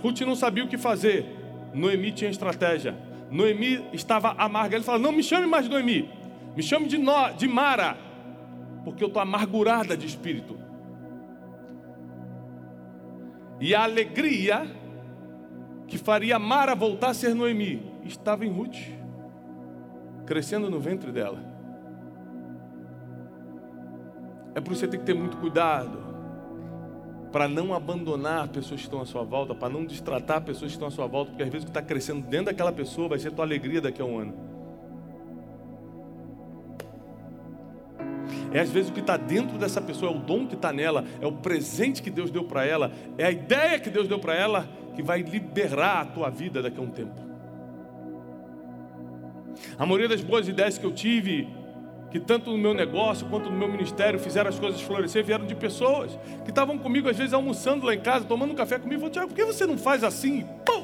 Ruth 0.01 0.21
não 0.21 0.35
sabia 0.35 0.63
o 0.63 0.67
que 0.67 0.77
fazer. 0.77 1.25
Noemi 1.73 2.11
tinha 2.11 2.29
estratégia. 2.29 2.95
Noemi 3.31 3.83
estava 3.93 4.33
amarga. 4.33 4.75
Ele 4.75 4.83
fala: 4.83 4.99
Não 4.99 5.11
me 5.11 5.23
chame 5.23 5.47
mais 5.47 5.65
de 5.65 5.71
Noemi, 5.71 6.09
me 6.55 6.61
chame 6.61 6.87
de, 6.87 6.97
no, 6.97 7.31
de 7.31 7.47
Mara, 7.47 7.97
porque 8.83 9.03
eu 9.03 9.07
estou 9.07 9.21
amargurada 9.21 9.97
de 9.97 10.05
espírito. 10.05 10.55
E 13.59 13.73
a 13.73 13.83
alegria 13.83 14.67
que 15.87 15.97
faria 15.97 16.37
Mara 16.37 16.75
voltar 16.75 17.09
a 17.09 17.13
ser 17.13 17.33
Noemi 17.33 17.92
estava 18.07 18.45
em 18.45 18.49
Ruth, 18.49 18.77
crescendo 20.25 20.69
no 20.69 20.79
ventre 20.79 21.11
dela. 21.11 21.39
É 24.55 24.61
por 24.61 24.73
isso 24.73 24.81
que 24.81 24.85
você 24.85 24.87
tem 24.87 24.99
que 24.99 25.05
ter 25.05 25.15
muito 25.15 25.37
cuidado 25.37 26.03
para 27.31 27.47
não 27.47 27.73
abandonar 27.73 28.47
pessoas 28.49 28.81
que 28.81 28.85
estão 28.85 29.01
à 29.01 29.05
sua 29.05 29.23
volta, 29.23 29.55
para 29.55 29.67
não 29.67 29.83
destratar 29.83 30.41
pessoas 30.41 30.71
que 30.71 30.75
estão 30.75 30.87
à 30.87 30.91
sua 30.91 31.07
volta, 31.07 31.31
porque 31.31 31.43
às 31.43 31.49
vezes 31.49 31.63
o 31.63 31.65
que 31.65 31.71
está 31.71 31.81
crescendo 31.81 32.21
dentro 32.27 32.45
daquela 32.45 32.71
pessoa 32.71 33.09
vai 33.09 33.17
ser 33.17 33.29
a 33.29 33.31
tua 33.31 33.43
alegria 33.43 33.81
daqui 33.81 34.01
a 34.01 34.05
um 34.05 34.19
ano. 34.19 34.33
É 38.53 38.59
às 38.59 38.69
vezes 38.69 38.91
o 38.91 38.93
que 38.93 38.99
está 38.99 39.17
dentro 39.17 39.57
dessa 39.57 39.81
pessoa, 39.81 40.11
é 40.11 40.15
o 40.15 40.19
dom 40.19 40.45
que 40.45 40.53
está 40.53 40.71
nela, 40.71 41.03
é 41.19 41.25
o 41.25 41.31
presente 41.31 42.03
que 42.03 42.11
Deus 42.11 42.29
deu 42.29 42.43
para 42.43 42.63
ela, 42.63 42.91
é 43.17 43.25
a 43.25 43.31
ideia 43.31 43.79
que 43.79 43.89
Deus 43.89 44.07
deu 44.07 44.19
para 44.19 44.35
ela 44.35 44.69
que 44.95 45.01
vai 45.01 45.23
liberar 45.23 46.01
a 46.01 46.05
tua 46.05 46.29
vida 46.29 46.61
daqui 46.61 46.79
a 46.79 46.83
um 46.83 46.91
tempo. 46.91 47.32
A 49.77 49.85
maioria 49.85 50.07
das 50.07 50.21
boas 50.21 50.47
ideias 50.47 50.77
que 50.77 50.85
eu 50.85 50.91
tive 50.91 51.47
que 52.13 52.19
tanto 52.19 52.51
no 52.51 52.57
meu 52.59 52.75
negócio 52.75 53.25
quanto 53.27 53.49
no 53.49 53.57
meu 53.57 53.67
ministério 53.67 54.19
fizeram 54.19 54.47
as 54.47 54.59
coisas 54.59 54.79
florescer, 54.79 55.23
vieram 55.23 55.47
de 55.47 55.55
pessoas 55.55 56.11
que 56.43 56.51
estavam 56.51 56.77
comigo, 56.77 57.09
às 57.09 57.17
vezes 57.17 57.33
almoçando 57.33 57.87
lá 57.87 57.95
em 57.95 57.99
casa, 57.99 58.23
tomando 58.23 58.51
um 58.51 58.55
café 58.55 58.77
comigo, 58.77 59.09
Tiago, 59.09 59.29
por 59.29 59.35
que 59.35 59.43
você 59.43 59.65
não 59.65 59.79
faz 59.79 60.03
assim? 60.03 60.45
Pum! 60.63 60.83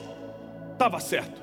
Estava 0.74 1.00
certo. 1.00 1.40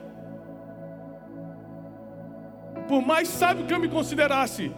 Por 2.89 3.01
mais 3.01 3.29
sábio 3.29 3.65
que 3.65 3.73
eu 3.73 3.79
me 3.79 3.89
considerasse, 3.89 4.73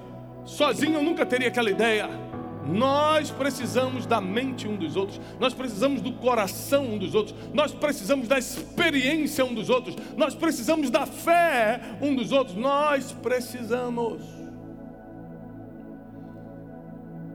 sozinho 0.45 0.97
eu 0.97 1.03
nunca 1.03 1.25
teria 1.25 1.49
aquela 1.49 1.71
ideia. 1.71 2.28
Nós 2.69 3.31
precisamos 3.31 4.05
da 4.05 4.21
mente 4.21 4.69
um 4.69 4.77
dos 4.77 4.95
outros, 4.95 5.19
nós 5.41 5.55
precisamos 5.55 6.03
do 6.03 6.13
coração 6.13 6.85
um 6.85 6.99
dos 6.99 7.15
outros, 7.15 7.35
nós 7.55 7.73
precisamos 7.73 8.29
da 8.29 8.39
experiência 8.39 9.43
um 9.43 9.55
dos 9.55 9.71
outros, 9.71 9.97
nós 10.19 10.35
precisamos 10.35 10.91
da 10.91 11.07
fé 11.07 11.81
um 12.03 12.15
dos 12.15 12.31
outros, 12.31 12.55
nós 12.55 13.11
precisamos. 13.11 14.23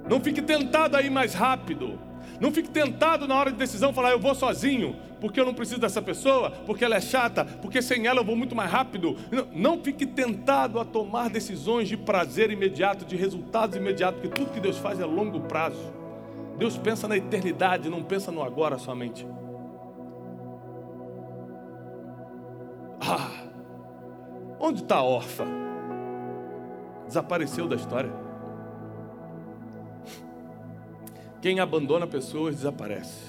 Não 0.08 0.22
fique 0.22 0.42
tentado 0.42 0.96
a 0.96 1.02
ir 1.02 1.10
mais 1.10 1.34
rápido. 1.34 2.13
Não 2.40 2.52
fique 2.52 2.70
tentado 2.70 3.28
na 3.28 3.36
hora 3.36 3.52
de 3.52 3.58
decisão 3.58 3.94
falar 3.94 4.12
eu 4.12 4.20
vou 4.20 4.36
sozinho, 4.36 4.96
porque 5.20 5.40
eu 5.40 5.46
não 5.46 5.54
preciso 5.54 5.80
dessa 5.80 6.02
pessoa, 6.02 6.52
porque 6.66 6.84
ela 6.84 6.96
é 6.96 7.02
chata, 7.02 7.46
porque 7.46 7.82
sem 7.82 8.08
ela 8.08 8.22
eu 8.22 8.26
vou 8.26 8.36
muito 8.36 8.56
mais 8.56 8.70
rápido. 8.70 9.18
Não, 9.32 9.48
não 9.54 9.84
fique 9.84 10.06
tentado 10.06 10.80
a 10.80 10.86
tomar 10.86 11.30
decisões 11.30 11.88
de 11.88 11.96
prazer 11.96 12.52
imediato, 12.52 13.06
de 13.06 13.16
resultados 13.16 13.78
imediatos, 13.78 14.22
porque 14.22 14.42
tudo 14.42 14.54
que 14.54 14.60
Deus 14.60 14.78
faz 14.78 15.00
é 15.00 15.06
longo 15.06 15.42
prazo. 15.42 15.94
Deus 16.58 16.78
pensa 16.78 17.08
na 17.08 17.18
eternidade, 17.18 17.90
não 17.90 18.04
pensa 18.04 18.32
no 18.32 18.44
agora 18.44 18.78
somente. 18.78 19.26
Ah, 23.02 23.30
onde 24.60 24.82
está 24.82 24.98
a 24.98 25.04
órfã? 25.04 25.46
Desapareceu 27.08 27.68
da 27.68 27.76
história. 27.76 28.23
Quem 31.44 31.60
abandona 31.60 32.08
pessoas 32.08 32.56
desaparece. 32.56 33.22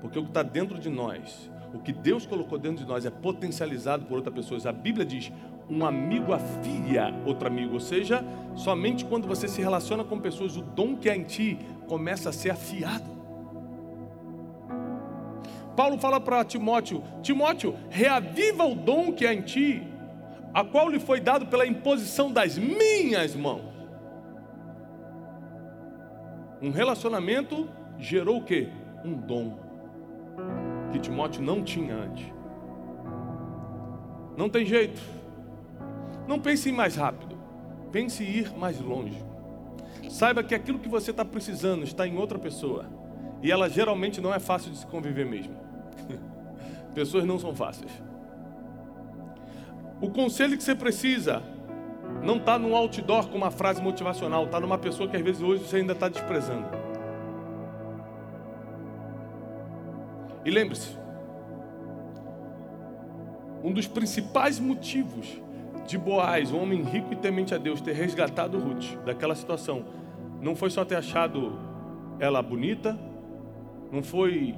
Porque 0.00 0.16
o 0.16 0.22
que 0.22 0.30
está 0.30 0.44
dentro 0.44 0.78
de 0.78 0.88
nós, 0.88 1.50
o 1.74 1.80
que 1.80 1.92
Deus 1.92 2.24
colocou 2.24 2.56
dentro 2.56 2.84
de 2.84 2.88
nós 2.88 3.04
é 3.04 3.10
potencializado 3.10 4.04
por 4.04 4.14
outras 4.14 4.32
pessoas. 4.32 4.64
A 4.64 4.70
Bíblia 4.70 5.04
diz: 5.04 5.32
um 5.68 5.84
amigo 5.84 6.32
afia 6.32 7.12
outro 7.26 7.48
amigo. 7.48 7.74
Ou 7.74 7.80
seja, 7.80 8.24
somente 8.54 9.04
quando 9.04 9.26
você 9.26 9.48
se 9.48 9.60
relaciona 9.60 10.04
com 10.04 10.20
pessoas, 10.20 10.56
o 10.56 10.62
dom 10.62 10.94
que 10.94 11.10
há 11.10 11.16
em 11.16 11.24
ti 11.24 11.58
começa 11.88 12.28
a 12.28 12.32
ser 12.32 12.50
afiado. 12.50 13.10
Paulo 15.74 15.98
fala 15.98 16.20
para 16.20 16.44
Timóteo: 16.44 17.02
Timóteo, 17.24 17.74
reaviva 17.90 18.64
o 18.64 18.76
dom 18.76 19.12
que 19.12 19.26
há 19.26 19.34
em 19.34 19.42
ti, 19.42 19.82
a 20.54 20.62
qual 20.62 20.88
lhe 20.88 21.00
foi 21.00 21.18
dado 21.18 21.46
pela 21.46 21.66
imposição 21.66 22.30
das 22.30 22.56
minhas 22.56 23.34
mãos. 23.34 23.71
Um 26.62 26.70
relacionamento 26.70 27.68
gerou 27.98 28.38
o 28.38 28.44
quê? 28.44 28.68
Um 29.04 29.14
dom 29.14 29.58
que 30.92 31.00
Timóteo 31.00 31.42
não 31.42 31.62
tinha 31.64 31.96
antes. 31.96 32.32
Não 34.36 34.48
tem 34.48 34.64
jeito. 34.64 35.00
Não 36.28 36.38
pense 36.38 36.68
em 36.68 36.72
ir 36.72 36.76
mais 36.76 36.94
rápido. 36.94 37.36
Pense 37.90 38.22
em 38.22 38.28
ir 38.28 38.56
mais 38.56 38.80
longe. 38.80 39.20
Saiba 40.08 40.44
que 40.44 40.54
aquilo 40.54 40.78
que 40.78 40.88
você 40.88 41.10
está 41.10 41.24
precisando 41.24 41.82
está 41.82 42.06
em 42.06 42.16
outra 42.16 42.38
pessoa. 42.38 42.86
E 43.42 43.50
ela 43.50 43.68
geralmente 43.68 44.20
não 44.20 44.32
é 44.32 44.38
fácil 44.38 44.70
de 44.70 44.78
se 44.78 44.86
conviver 44.86 45.26
mesmo. 45.26 45.56
Pessoas 46.94 47.24
não 47.24 47.38
são 47.38 47.54
fáceis. 47.54 47.90
O 50.00 50.10
conselho 50.10 50.56
que 50.56 50.62
você 50.62 50.74
precisa 50.74 51.42
não 52.22 52.36
está 52.36 52.58
num 52.58 52.74
outdoor 52.76 53.28
com 53.28 53.36
uma 53.36 53.50
frase 53.50 53.82
motivacional, 53.82 54.44
está 54.44 54.60
numa 54.60 54.78
pessoa 54.78 55.08
que 55.08 55.16
às 55.16 55.22
vezes 55.22 55.42
hoje 55.42 55.64
você 55.64 55.76
ainda 55.76 55.92
está 55.92 56.08
desprezando. 56.08 56.66
E 60.44 60.50
lembre-se, 60.50 61.02
Um 63.64 63.72
dos 63.72 63.86
principais 63.86 64.58
motivos 64.58 65.40
de 65.86 65.96
Boaz, 65.96 66.50
um 66.50 66.60
homem 66.60 66.82
rico 66.82 67.12
e 67.12 67.16
temente 67.16 67.54
a 67.54 67.58
Deus, 67.58 67.80
ter 67.80 67.92
resgatado 67.92 68.58
Ruth 68.58 68.96
daquela 69.04 69.34
situação, 69.36 69.84
não 70.40 70.56
foi 70.56 70.68
só 70.68 70.84
ter 70.84 70.96
achado 70.96 71.56
ela 72.18 72.42
bonita, 72.42 72.98
não 73.90 74.02
foi 74.02 74.54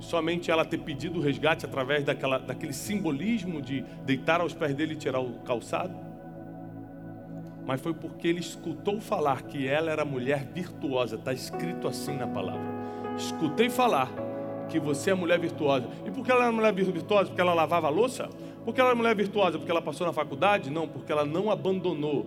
somente 0.00 0.50
ela 0.50 0.64
ter 0.64 0.78
pedido 0.78 1.18
o 1.18 1.22
resgate 1.22 1.66
através 1.66 2.04
daquela, 2.04 2.38
daquele 2.38 2.72
simbolismo 2.72 3.60
de 3.60 3.82
deitar 4.04 4.40
aos 4.40 4.54
pés 4.54 4.74
dele 4.74 4.94
e 4.94 4.96
tirar 4.96 5.20
o 5.20 5.40
calçado, 5.40 5.94
mas 7.66 7.80
foi 7.80 7.92
porque 7.92 8.28
ele 8.28 8.38
escutou 8.38 9.00
falar 9.00 9.42
que 9.42 9.66
ela 9.66 9.90
era 9.90 10.04
mulher 10.04 10.46
virtuosa, 10.54 11.16
está 11.16 11.32
escrito 11.32 11.88
assim 11.88 12.16
na 12.16 12.26
palavra. 12.26 12.64
Escutei 13.16 13.68
falar 13.68 14.08
que 14.68 14.78
você 14.78 15.10
é 15.10 15.14
mulher 15.14 15.38
virtuosa. 15.38 15.88
E 16.04 16.10
por 16.10 16.24
que 16.24 16.30
ela 16.30 16.44
era 16.44 16.52
mulher 16.52 16.72
virtuosa? 16.72 17.26
Porque 17.26 17.40
ela 17.40 17.54
lavava 17.54 17.88
a 17.88 17.90
louça? 17.90 18.28
Porque 18.64 18.80
ela 18.80 18.90
era 18.90 18.96
mulher 18.96 19.16
virtuosa? 19.16 19.58
Porque 19.58 19.70
ela 19.70 19.82
passou 19.82 20.06
na 20.06 20.12
faculdade? 20.12 20.70
Não, 20.70 20.86
porque 20.86 21.10
ela 21.10 21.24
não 21.24 21.50
abandonou. 21.50 22.26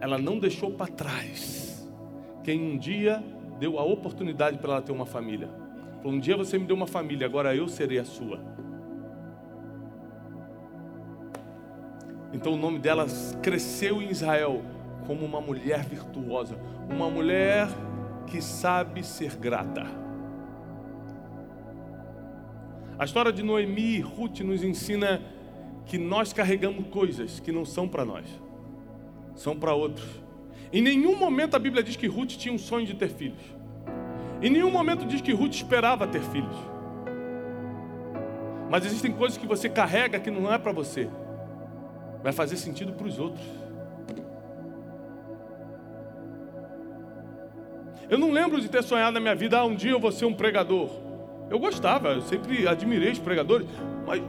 Ela 0.00 0.18
não 0.18 0.38
deixou 0.38 0.70
para 0.70 0.92
trás. 0.92 1.88
Quem 2.42 2.60
um 2.60 2.76
dia 2.76 3.24
deu 3.58 3.78
a 3.78 3.84
oportunidade 3.84 4.58
para 4.58 4.72
ela 4.72 4.82
ter 4.82 4.92
uma 4.92 5.06
família. 5.06 5.48
Um 6.04 6.18
dia 6.18 6.36
você 6.36 6.58
me 6.58 6.66
deu 6.66 6.76
uma 6.76 6.86
família, 6.86 7.26
agora 7.26 7.56
eu 7.56 7.66
serei 7.68 7.98
a 7.98 8.04
sua. 8.04 8.38
Então 12.34 12.54
o 12.54 12.56
nome 12.56 12.80
dela 12.80 13.06
cresceu 13.40 14.02
em 14.02 14.10
Israel 14.10 14.60
como 15.06 15.24
uma 15.24 15.40
mulher 15.40 15.84
virtuosa, 15.84 16.58
uma 16.90 17.08
mulher 17.08 17.68
que 18.26 18.42
sabe 18.42 19.04
ser 19.04 19.36
grata. 19.36 19.86
A 22.98 23.04
história 23.04 23.32
de 23.32 23.42
Noemi 23.42 23.96
e 23.96 24.00
Ruth 24.00 24.40
nos 24.40 24.64
ensina 24.64 25.22
que 25.86 25.96
nós 25.96 26.32
carregamos 26.32 26.86
coisas 26.88 27.38
que 27.38 27.52
não 27.52 27.64
são 27.64 27.86
para 27.86 28.04
nós, 28.04 28.26
são 29.36 29.56
para 29.56 29.72
outros. 29.72 30.08
Em 30.72 30.82
nenhum 30.82 31.16
momento 31.16 31.54
a 31.54 31.58
Bíblia 31.58 31.84
diz 31.84 31.94
que 31.94 32.08
Ruth 32.08 32.30
tinha 32.30 32.52
um 32.52 32.58
sonho 32.58 32.86
de 32.86 32.94
ter 32.94 33.10
filhos. 33.10 33.42
Em 34.42 34.50
nenhum 34.50 34.70
momento 34.70 35.06
diz 35.06 35.20
que 35.20 35.32
Ruth 35.32 35.54
esperava 35.54 36.06
ter 36.06 36.22
filhos. 36.22 36.56
Mas 38.68 38.84
existem 38.84 39.12
coisas 39.12 39.38
que 39.38 39.46
você 39.46 39.68
carrega 39.68 40.18
que 40.18 40.30
não 40.30 40.52
é 40.52 40.58
para 40.58 40.72
você, 40.72 41.08
vai 42.24 42.32
fazer 42.32 42.56
sentido 42.56 42.94
para 42.94 43.06
os 43.06 43.18
outros. 43.18 43.44
Eu 48.08 48.16
não 48.16 48.30
lembro 48.30 48.62
de 48.62 48.68
ter 48.68 48.82
sonhado 48.82 49.12
na 49.12 49.20
minha 49.20 49.34
vida, 49.34 49.58
ah, 49.58 49.64
um 49.64 49.74
dia 49.74 49.90
eu 49.90 50.00
vou 50.00 50.10
ser 50.10 50.24
um 50.24 50.32
pregador. 50.32 50.88
Eu 51.50 51.58
gostava, 51.58 52.08
eu 52.08 52.22
sempre 52.22 52.66
admirei 52.66 53.12
os 53.12 53.18
pregadores, 53.18 53.68
mas 54.06 54.22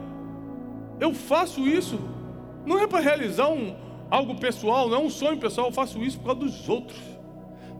eu 1.00 1.14
faço 1.14 1.66
isso 1.66 1.98
não 2.66 2.78
é 2.80 2.86
para 2.86 3.00
realizar 3.00 3.48
um, 3.48 3.74
algo 4.10 4.34
pessoal, 4.34 4.88
não 4.88 4.96
é 4.96 5.00
um 5.00 5.10
sonho 5.10 5.38
pessoal, 5.38 5.68
eu 5.68 5.72
faço 5.72 6.02
isso 6.02 6.18
por 6.18 6.26
causa 6.26 6.40
dos 6.40 6.68
outros. 6.68 7.00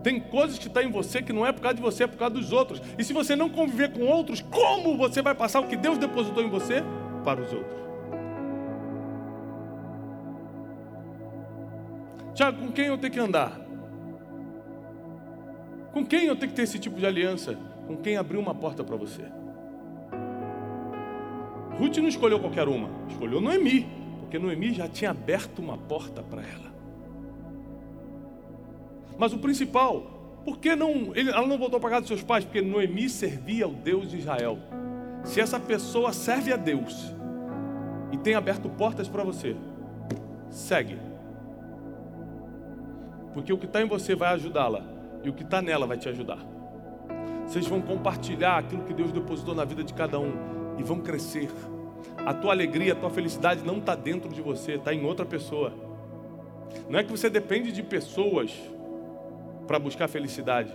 Tem 0.03 0.19
coisas 0.19 0.59
que 0.59 0.69
estão 0.69 0.83
tá 0.83 0.89
em 0.89 0.91
você 0.91 1.21
que 1.21 1.33
não 1.33 1.45
é 1.45 1.53
por 1.53 1.61
causa 1.61 1.75
de 1.75 1.83
você, 1.83 2.05
é 2.05 2.07
por 2.07 2.17
causa 2.17 2.35
dos 2.35 2.53
outros. 2.53 2.81
E 2.97 3.05
se 3.05 3.13
você 3.13 3.37
não 3.37 3.51
conviver 3.51 3.93
com 3.93 4.07
outros, 4.07 4.41
como 4.41 4.97
você 4.97 5.21
vai 5.21 5.35
passar 5.35 5.61
o 5.61 5.67
que 5.67 5.77
Deus 5.77 5.99
depositou 5.99 6.43
em 6.43 6.49
você 6.49 6.83
para 7.23 7.43
os 7.43 7.53
outros? 7.53 7.86
Tiago, 12.37 12.59
com 12.59 12.71
quem 12.71 12.85
eu 12.85 12.99
tenho 12.99 13.13
que 13.15 13.19
andar? 13.19 13.59
Com 15.91 16.05
quem 16.05 16.27
eu 16.27 16.37
tenho 16.37 16.51
que 16.51 16.57
ter 16.57 16.65
esse 16.65 16.79
tipo 16.79 16.99
de 16.99 17.07
aliança? 17.07 17.59
Com 17.87 17.97
quem 17.97 18.19
abriu 18.19 18.39
uma 18.39 18.55
porta 18.55 18.85
para 18.85 18.95
você? 18.95 19.23
Ruth 21.79 21.97
não 21.97 22.09
escolheu 22.09 22.39
qualquer 22.39 22.69
uma, 22.69 22.91
escolheu 23.09 23.41
Noemi, 23.41 23.89
porque 24.21 24.39
Noemi 24.39 24.75
já 24.75 24.87
tinha 24.87 25.13
aberto 25.13 25.61
uma 25.61 25.79
porta 25.79 26.23
para 26.23 26.43
ela. 26.43 26.75
Mas 29.17 29.33
o 29.33 29.39
principal, 29.39 30.03
por 30.45 30.59
que 30.59 30.77
não, 30.77 31.13
ela 31.15 31.47
não 31.47 31.57
voltou 31.57 31.81
para 31.81 31.89
casa 31.89 32.01
dos 32.03 32.09
seus 32.09 32.23
pais? 32.23 32.45
Porque 32.45 32.61
Noemi 32.61 33.09
servia 33.09 33.65
ao 33.65 33.73
Deus 33.73 34.11
de 34.11 34.19
Israel. 34.19 34.59
Se 35.25 35.41
essa 35.41 35.59
pessoa 35.59 36.13
serve 36.13 36.53
a 36.53 36.57
Deus 36.57 37.15
e 38.13 38.19
tem 38.19 38.35
aberto 38.35 38.69
portas 38.69 39.09
para 39.09 39.25
você, 39.25 39.57
segue. 40.51 41.16
Porque 43.37 43.53
o 43.53 43.59
que 43.59 43.67
está 43.67 43.83
em 43.83 43.85
você 43.85 44.15
vai 44.15 44.33
ajudá-la 44.33 44.83
e 45.23 45.29
o 45.29 45.33
que 45.35 45.43
está 45.43 45.61
nela 45.61 45.87
vai 45.87 45.99
te 45.99 46.09
ajudar. 46.09 46.39
Vocês 47.47 47.67
vão 47.67 47.83
compartilhar 47.83 48.57
aquilo 48.57 48.83
que 48.85 48.95
Deus 48.95 49.13
depositou 49.13 49.55
na 49.55 49.63
vida 49.63 49.85
de 49.85 49.93
cada 49.93 50.19
um 50.19 50.33
e 50.79 50.83
vão 50.83 51.01
crescer. 51.01 51.51
A 52.25 52.33
tua 52.33 52.53
alegria, 52.53 52.95
a 52.95 52.97
tua 52.97 53.11
felicidade 53.11 53.63
não 53.63 53.77
está 53.77 53.95
dentro 53.95 54.33
de 54.33 54.41
você, 54.41 54.77
está 54.77 54.95
em 54.95 55.05
outra 55.05 55.27
pessoa. 55.27 55.71
Não 56.89 56.99
é 56.99 57.05
que 57.05 57.11
você 57.11 57.29
depende 57.29 57.73
de 57.73 57.83
pessoas 57.83 58.55
para 59.67 59.79
buscar 59.79 60.09
felicidade. 60.09 60.73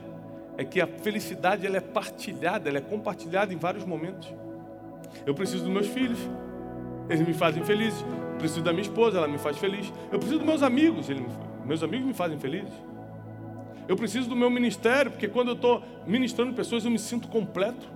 É 0.56 0.64
que 0.64 0.80
a 0.80 0.86
felicidade 0.86 1.66
ela 1.66 1.78
é 1.78 1.82
partilhada, 1.82 2.70
ela 2.70 2.78
é 2.78 2.82
compartilhada 2.82 3.52
em 3.52 3.58
vários 3.58 3.86
momentos. 3.86 4.32
Eu 5.26 5.34
preciso 5.34 5.64
dos 5.64 5.74
meus 5.74 5.88
filhos, 5.88 6.20
eles 7.10 7.28
me 7.28 7.34
fazem 7.34 7.66
felizes. 7.66 8.06
Eu 8.34 8.38
preciso 8.38 8.62
da 8.62 8.72
minha 8.72 8.84
esposa, 8.84 9.18
ela 9.18 9.28
me 9.28 9.40
faz 9.40 9.58
feliz. 9.58 9.92
Eu 10.12 10.20
preciso 10.20 10.38
dos 10.38 10.48
meus 10.48 10.62
amigos, 10.62 11.10
eles, 11.10 11.26
meus 11.66 11.84
amigos 11.84 12.06
me 12.06 12.14
fazem 12.14 12.40
felizes. 12.40 12.74
Eu 13.88 13.96
preciso 13.96 14.30
do 14.30 14.36
meu 14.36 14.50
ministério, 14.50 15.12
porque 15.12 15.28
quando 15.28 15.50
eu 15.50 15.56
estou 15.56 15.84
ministrando 16.06 16.54
pessoas 16.54 16.86
eu 16.86 16.92
me 16.92 17.00
sinto 17.00 17.28
completo. 17.28 17.90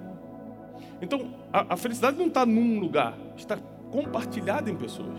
Então, 1.01 1.33
a, 1.51 1.73
a 1.73 1.77
felicidade 1.77 2.17
não 2.17 2.27
está 2.27 2.45
num 2.45 2.79
lugar, 2.79 3.17
está 3.37 3.57
compartilhada 3.91 4.69
em 4.69 4.75
pessoas. 4.75 5.17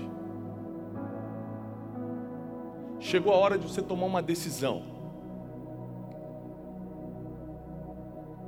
Chegou 2.98 3.32
a 3.32 3.36
hora 3.36 3.58
de 3.58 3.66
você 3.66 3.80
tomar 3.80 4.06
uma 4.06 4.22
decisão. 4.22 4.82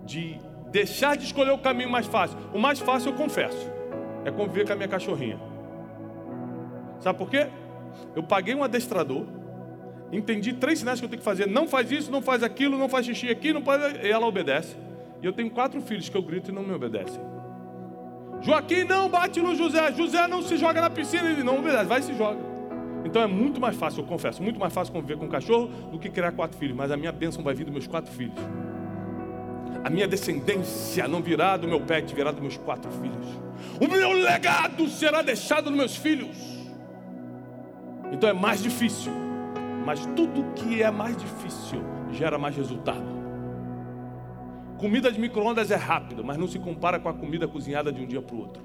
De 0.05 0.41
deixar 0.71 1.17
de 1.17 1.25
escolher 1.25 1.53
o 1.53 1.59
caminho 1.59 1.91
mais 1.91 2.07
fácil. 2.07 2.39
O 2.53 2.59
mais 2.59 2.79
fácil, 2.81 3.13
eu 3.13 3.17
confesso, 3.17 3.71
é 4.25 4.31
conviver 4.31 4.67
com 4.67 4.73
a 4.73 4.77
minha 4.77 4.89
cachorrinha. 4.89 5.39
Sabe 7.01 7.19
por 7.19 7.31
quê? 7.31 7.49
Eu 8.15 8.23
paguei 8.23 8.55
um 8.55 8.65
adestrador, 8.65 9.25
entendi 10.13 10.53
três 10.53 10.79
sinais 10.79 10.99
que 10.99 11.07
eu 11.07 11.09
tenho 11.09 11.21
que 11.21 11.25
fazer. 11.25 11.47
Não 11.47 11.67
faz 11.67 11.91
isso, 11.91 12.11
não 12.11 12.23
faz 12.23 12.43
aquilo, 12.43 12.79
não 12.79 12.89
faz 12.89 13.07
xixi 13.07 13.29
aqui, 13.29 13.53
não 13.53 13.63
faz. 13.63 13.97
E 14.03 14.09
ela 14.09 14.27
obedece. 14.27 14.77
E 15.23 15.27
eu 15.27 15.33
tenho 15.33 15.51
quatro 15.51 15.81
filhos 15.81 16.09
que 16.09 16.17
eu 16.17 16.23
grito 16.23 16.51
e 16.51 16.55
não 16.55 16.63
me 16.63 16.73
obedecem. 16.73 17.21
Joaquim 18.41 18.85
não 18.85 19.09
bate 19.09 19.41
no 19.41 19.55
José. 19.55 19.93
José 19.93 20.27
não 20.29 20.43
se 20.43 20.57
joga 20.57 20.81
na 20.81 20.91
piscina. 20.91 21.29
Ele 21.29 21.43
não 21.43 21.59
obedece, 21.59 21.85
vai 21.85 22.01
e 22.01 22.03
se 22.03 22.15
joga. 22.15 22.49
Então 23.05 23.23
é 23.23 23.27
muito 23.27 23.61
mais 23.61 23.77
fácil, 23.77 24.03
eu 24.03 24.07
confesso, 24.07 24.43
muito 24.43 24.59
mais 24.59 24.73
fácil 24.73 24.93
conviver 24.93 25.17
com 25.17 25.27
um 25.27 25.29
cachorro 25.29 25.69
do 25.91 25.99
que 25.99 26.11
criar 26.11 26.33
quatro 26.33 26.59
filhos. 26.59 26.77
Mas 26.77 26.91
a 26.91 26.97
minha 26.97 27.13
bênção 27.13 27.43
vai 27.43 27.55
vir 27.55 27.65
dos 27.65 27.73
meus 27.73 27.87
quatro 27.87 28.13
filhos. 28.13 28.39
A 29.85 29.91
minha 29.91 30.09
descendência 30.09 31.07
não 31.07 31.23
virá 31.23 31.57
do 31.57 31.69
meu 31.69 31.81
pet, 31.81 32.15
virá 32.15 32.31
dos 32.31 32.41
meus 32.41 32.57
quatro 32.57 32.91
filhos. 32.91 33.27
O 33.81 33.89
meu 33.89 34.13
legado 34.13 34.89
será 34.89 35.23
deixado 35.23 35.71
nos 35.71 35.79
meus 35.79 35.97
filhos. 35.97 36.37
Então 38.13 38.29
é 38.29 38.33
mais 38.33 38.63
difícil. 38.63 39.28
Mas 39.89 40.05
tudo 40.15 40.53
que 40.53 40.83
é 40.83 40.91
mais 40.91 41.17
difícil 41.17 41.81
gera 42.13 42.37
mais 42.37 42.55
resultado. 42.55 43.07
Comida 44.77 45.11
de 45.11 45.19
micro-ondas 45.19 45.71
é 45.71 45.77
rápida, 45.77 46.23
mas 46.23 46.37
não 46.37 46.47
se 46.47 46.59
compara 46.59 47.01
com 47.01 47.09
a 47.09 47.15
comida 47.15 47.49
cozinhada 47.49 47.91
de 47.91 48.03
um 48.03 48.07
dia 48.07 48.21
para 48.21 48.37
o 48.37 48.39
outro. 48.39 48.63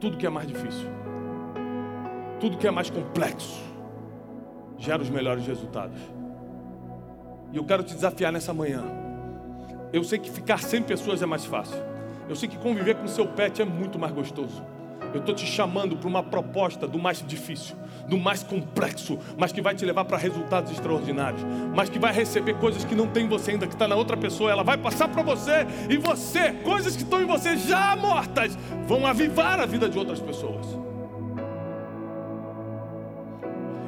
Tudo 0.00 0.16
que 0.16 0.26
é 0.26 0.30
mais 0.30 0.48
difícil, 0.48 0.88
tudo 2.40 2.56
que 2.56 2.66
é 2.66 2.70
mais 2.70 2.88
complexo, 2.88 3.62
gera 4.78 5.02
os 5.02 5.10
melhores 5.10 5.46
resultados. 5.46 6.00
E 7.52 7.58
eu 7.58 7.64
quero 7.66 7.82
te 7.82 7.92
desafiar 7.92 8.32
nessa 8.32 8.54
manhã. 8.54 8.82
Eu 9.92 10.02
sei 10.02 10.18
que 10.18 10.30
ficar 10.30 10.60
sem 10.60 10.82
pessoas 10.82 11.20
é 11.20 11.26
mais 11.26 11.44
fácil. 11.44 11.76
Eu 12.26 12.34
sei 12.34 12.48
que 12.48 12.56
conviver 12.56 12.94
com 12.94 13.06
seu 13.08 13.26
pet 13.26 13.60
é 13.60 13.64
muito 13.66 13.98
mais 13.98 14.14
gostoso. 14.14 14.64
Eu 15.14 15.20
estou 15.20 15.34
te 15.34 15.46
chamando 15.46 15.96
para 15.96 16.08
uma 16.08 16.22
proposta 16.22 16.88
do 16.88 16.98
mais 16.98 17.24
difícil, 17.24 17.76
do 18.08 18.18
mais 18.18 18.42
complexo, 18.42 19.16
mas 19.38 19.52
que 19.52 19.62
vai 19.62 19.74
te 19.74 19.84
levar 19.84 20.04
para 20.04 20.18
resultados 20.18 20.72
extraordinários, 20.72 21.40
mas 21.74 21.88
que 21.88 22.00
vai 22.00 22.12
receber 22.12 22.54
coisas 22.54 22.84
que 22.84 22.96
não 22.96 23.06
tem 23.06 23.28
você 23.28 23.52
ainda, 23.52 23.66
que 23.66 23.74
está 23.74 23.86
na 23.86 23.94
outra 23.94 24.16
pessoa, 24.16 24.50
ela 24.50 24.64
vai 24.64 24.76
passar 24.76 25.06
para 25.08 25.22
você, 25.22 25.66
e 25.88 25.96
você, 25.96 26.52
coisas 26.52 26.96
que 26.96 27.04
estão 27.04 27.22
em 27.22 27.26
você 27.26 27.56
já 27.56 27.94
mortas, 27.94 28.58
vão 28.88 29.06
avivar 29.06 29.60
a 29.60 29.66
vida 29.66 29.88
de 29.88 29.96
outras 29.96 30.18
pessoas. 30.18 30.83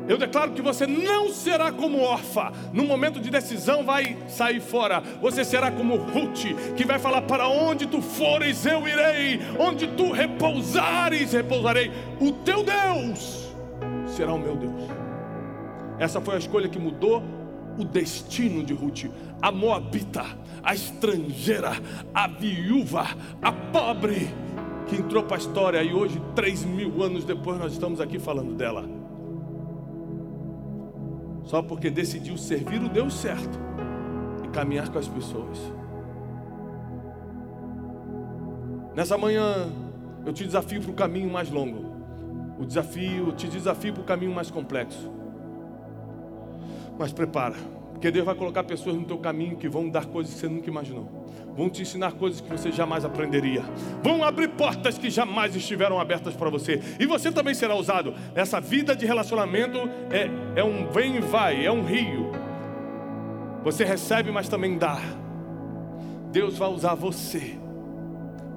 Eu 0.08 0.16
declaro 0.16 0.52
que 0.52 0.62
você 0.62 0.86
não 0.86 1.28
será 1.30 1.72
como 1.72 2.00
órfã. 2.00 2.52
No 2.72 2.84
momento 2.84 3.20
de 3.20 3.30
decisão 3.30 3.84
vai 3.84 4.16
sair 4.28 4.60
fora. 4.60 5.02
Você 5.20 5.44
será 5.44 5.70
como 5.70 5.96
Ruth, 5.96 6.74
que 6.76 6.84
vai 6.84 6.98
falar: 6.98 7.22
Para 7.22 7.48
onde 7.48 7.86
tu 7.86 8.00
fores, 8.00 8.64
eu 8.64 8.86
irei. 8.86 9.40
Onde 9.58 9.88
tu 9.88 10.12
repousares, 10.12 11.32
repousarei. 11.32 11.90
O 12.20 12.32
teu 12.32 12.62
Deus 12.62 13.52
será 14.06 14.32
o 14.32 14.38
meu 14.38 14.56
Deus. 14.56 14.90
Essa 15.98 16.20
foi 16.20 16.34
a 16.34 16.38
escolha 16.38 16.68
que 16.68 16.78
mudou 16.78 17.22
o 17.78 17.84
destino 17.84 18.62
de 18.62 18.72
Ruth. 18.72 19.04
A 19.42 19.50
moabita, 19.50 20.24
a 20.62 20.74
estrangeira, 20.74 21.72
a 22.14 22.28
viúva, 22.28 23.06
a 23.42 23.52
pobre, 23.52 24.28
que 24.86 24.96
entrou 24.96 25.24
para 25.24 25.36
a 25.36 25.38
história 25.38 25.82
e 25.82 25.92
hoje, 25.92 26.20
três 26.34 26.64
mil 26.64 27.02
anos 27.02 27.24
depois, 27.24 27.58
nós 27.58 27.72
estamos 27.72 28.00
aqui 28.00 28.18
falando 28.18 28.54
dela. 28.54 29.05
Só 31.46 31.62
porque 31.62 31.88
decidiu 31.88 32.36
servir 32.36 32.82
o 32.82 32.88
Deus 32.88 33.14
certo 33.14 33.58
e 34.44 34.48
caminhar 34.48 34.90
com 34.90 34.98
as 34.98 35.06
pessoas. 35.06 35.58
Nessa 38.94 39.16
manhã, 39.16 39.70
eu 40.24 40.32
te 40.32 40.44
desafio 40.44 40.82
para 40.82 40.90
o 40.90 40.94
caminho 40.94 41.30
mais 41.30 41.48
longo. 41.48 41.94
O 42.58 42.66
desafio, 42.66 43.30
te 43.32 43.46
desafio 43.46 43.92
para 43.92 44.02
o 44.02 44.04
caminho 44.04 44.34
mais 44.34 44.50
complexo. 44.50 45.12
Mas 46.98 47.12
prepara, 47.12 47.54
porque 47.92 48.10
Deus 48.10 48.26
vai 48.26 48.34
colocar 48.34 48.64
pessoas 48.64 48.96
no 48.96 49.04
teu 49.04 49.18
caminho 49.18 49.56
que 49.56 49.68
vão 49.68 49.88
dar 49.88 50.06
coisas 50.06 50.34
que 50.34 50.40
você 50.40 50.48
nunca 50.48 50.68
imaginou. 50.68 51.15
Vão 51.56 51.70
te 51.70 51.82
ensinar 51.82 52.12
coisas 52.12 52.40
que 52.40 52.50
você 52.50 52.70
jamais 52.70 53.04
aprenderia. 53.04 53.62
Vão 54.02 54.22
abrir 54.22 54.48
portas 54.48 54.98
que 54.98 55.08
jamais 55.08 55.56
estiveram 55.56 55.98
abertas 55.98 56.34
para 56.34 56.50
você. 56.50 56.82
E 57.00 57.06
você 57.06 57.32
também 57.32 57.54
será 57.54 57.74
usado. 57.74 58.14
Essa 58.34 58.60
vida 58.60 58.94
de 58.94 59.06
relacionamento 59.06 59.78
é, 60.10 60.28
é 60.60 60.62
um 60.62 60.86
vem 60.90 61.16
e 61.16 61.20
vai, 61.20 61.64
é 61.64 61.72
um 61.72 61.82
rio. 61.82 62.30
Você 63.64 63.84
recebe, 63.84 64.30
mas 64.30 64.48
também 64.48 64.76
dá. 64.76 65.00
Deus 66.30 66.58
vai 66.58 66.68
usar 66.68 66.94
você 66.94 67.56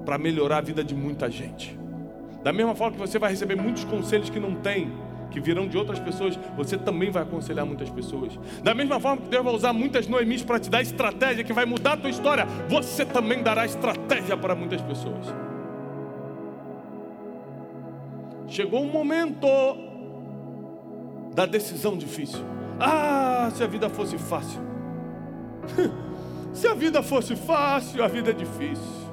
para 0.04 0.18
melhorar 0.18 0.58
a 0.58 0.60
vida 0.60 0.84
de 0.84 0.94
muita 0.94 1.30
gente. 1.30 1.78
Da 2.42 2.52
mesma 2.52 2.74
forma 2.74 2.92
que 2.92 3.00
você 3.00 3.18
vai 3.18 3.30
receber 3.30 3.56
muitos 3.56 3.84
conselhos 3.84 4.28
que 4.28 4.38
não 4.38 4.54
tem, 4.54 4.92
que 5.30 5.40
virão 5.40 5.68
de 5.68 5.78
outras 5.78 5.98
pessoas, 5.98 6.38
você 6.56 6.76
também 6.76 7.10
vai 7.10 7.22
aconselhar 7.22 7.64
muitas 7.64 7.88
pessoas. 7.88 8.38
Da 8.62 8.74
mesma 8.74 8.98
forma 8.98 9.22
que 9.22 9.28
Deus 9.28 9.44
vai 9.44 9.54
usar 9.54 9.72
muitas 9.72 10.06
Noemis 10.06 10.42
para 10.42 10.58
te 10.58 10.68
dar 10.68 10.82
estratégia 10.82 11.44
que 11.44 11.52
vai 11.52 11.64
mudar 11.64 11.92
a 11.92 11.96
tua 11.96 12.10
história, 12.10 12.46
você 12.68 13.04
também 13.04 13.42
dará 13.42 13.64
estratégia 13.64 14.36
para 14.36 14.54
muitas 14.54 14.80
pessoas. 14.82 15.26
Chegou 18.48 18.82
um 18.82 18.90
momento 18.90 19.46
da 21.34 21.46
decisão 21.46 21.96
difícil. 21.96 22.40
Ah, 22.80 23.48
se 23.54 23.62
a 23.62 23.66
vida 23.66 23.88
fosse 23.88 24.18
fácil. 24.18 24.60
se 26.52 26.66
a 26.66 26.74
vida 26.74 27.02
fosse 27.02 27.36
fácil, 27.36 28.02
a 28.02 28.08
vida 28.08 28.30
é 28.30 28.32
difícil. 28.34 29.10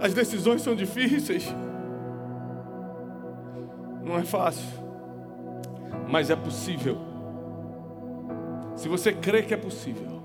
As 0.00 0.14
decisões 0.14 0.62
são 0.62 0.74
difíceis. 0.74 1.52
Não 4.08 4.18
é 4.18 4.24
fácil, 4.24 4.64
mas 6.08 6.30
é 6.30 6.36
possível. 6.36 6.96
Se 8.74 8.88
você 8.88 9.12
crê 9.12 9.42
que 9.42 9.52
é 9.52 9.56
possível, 9.56 10.22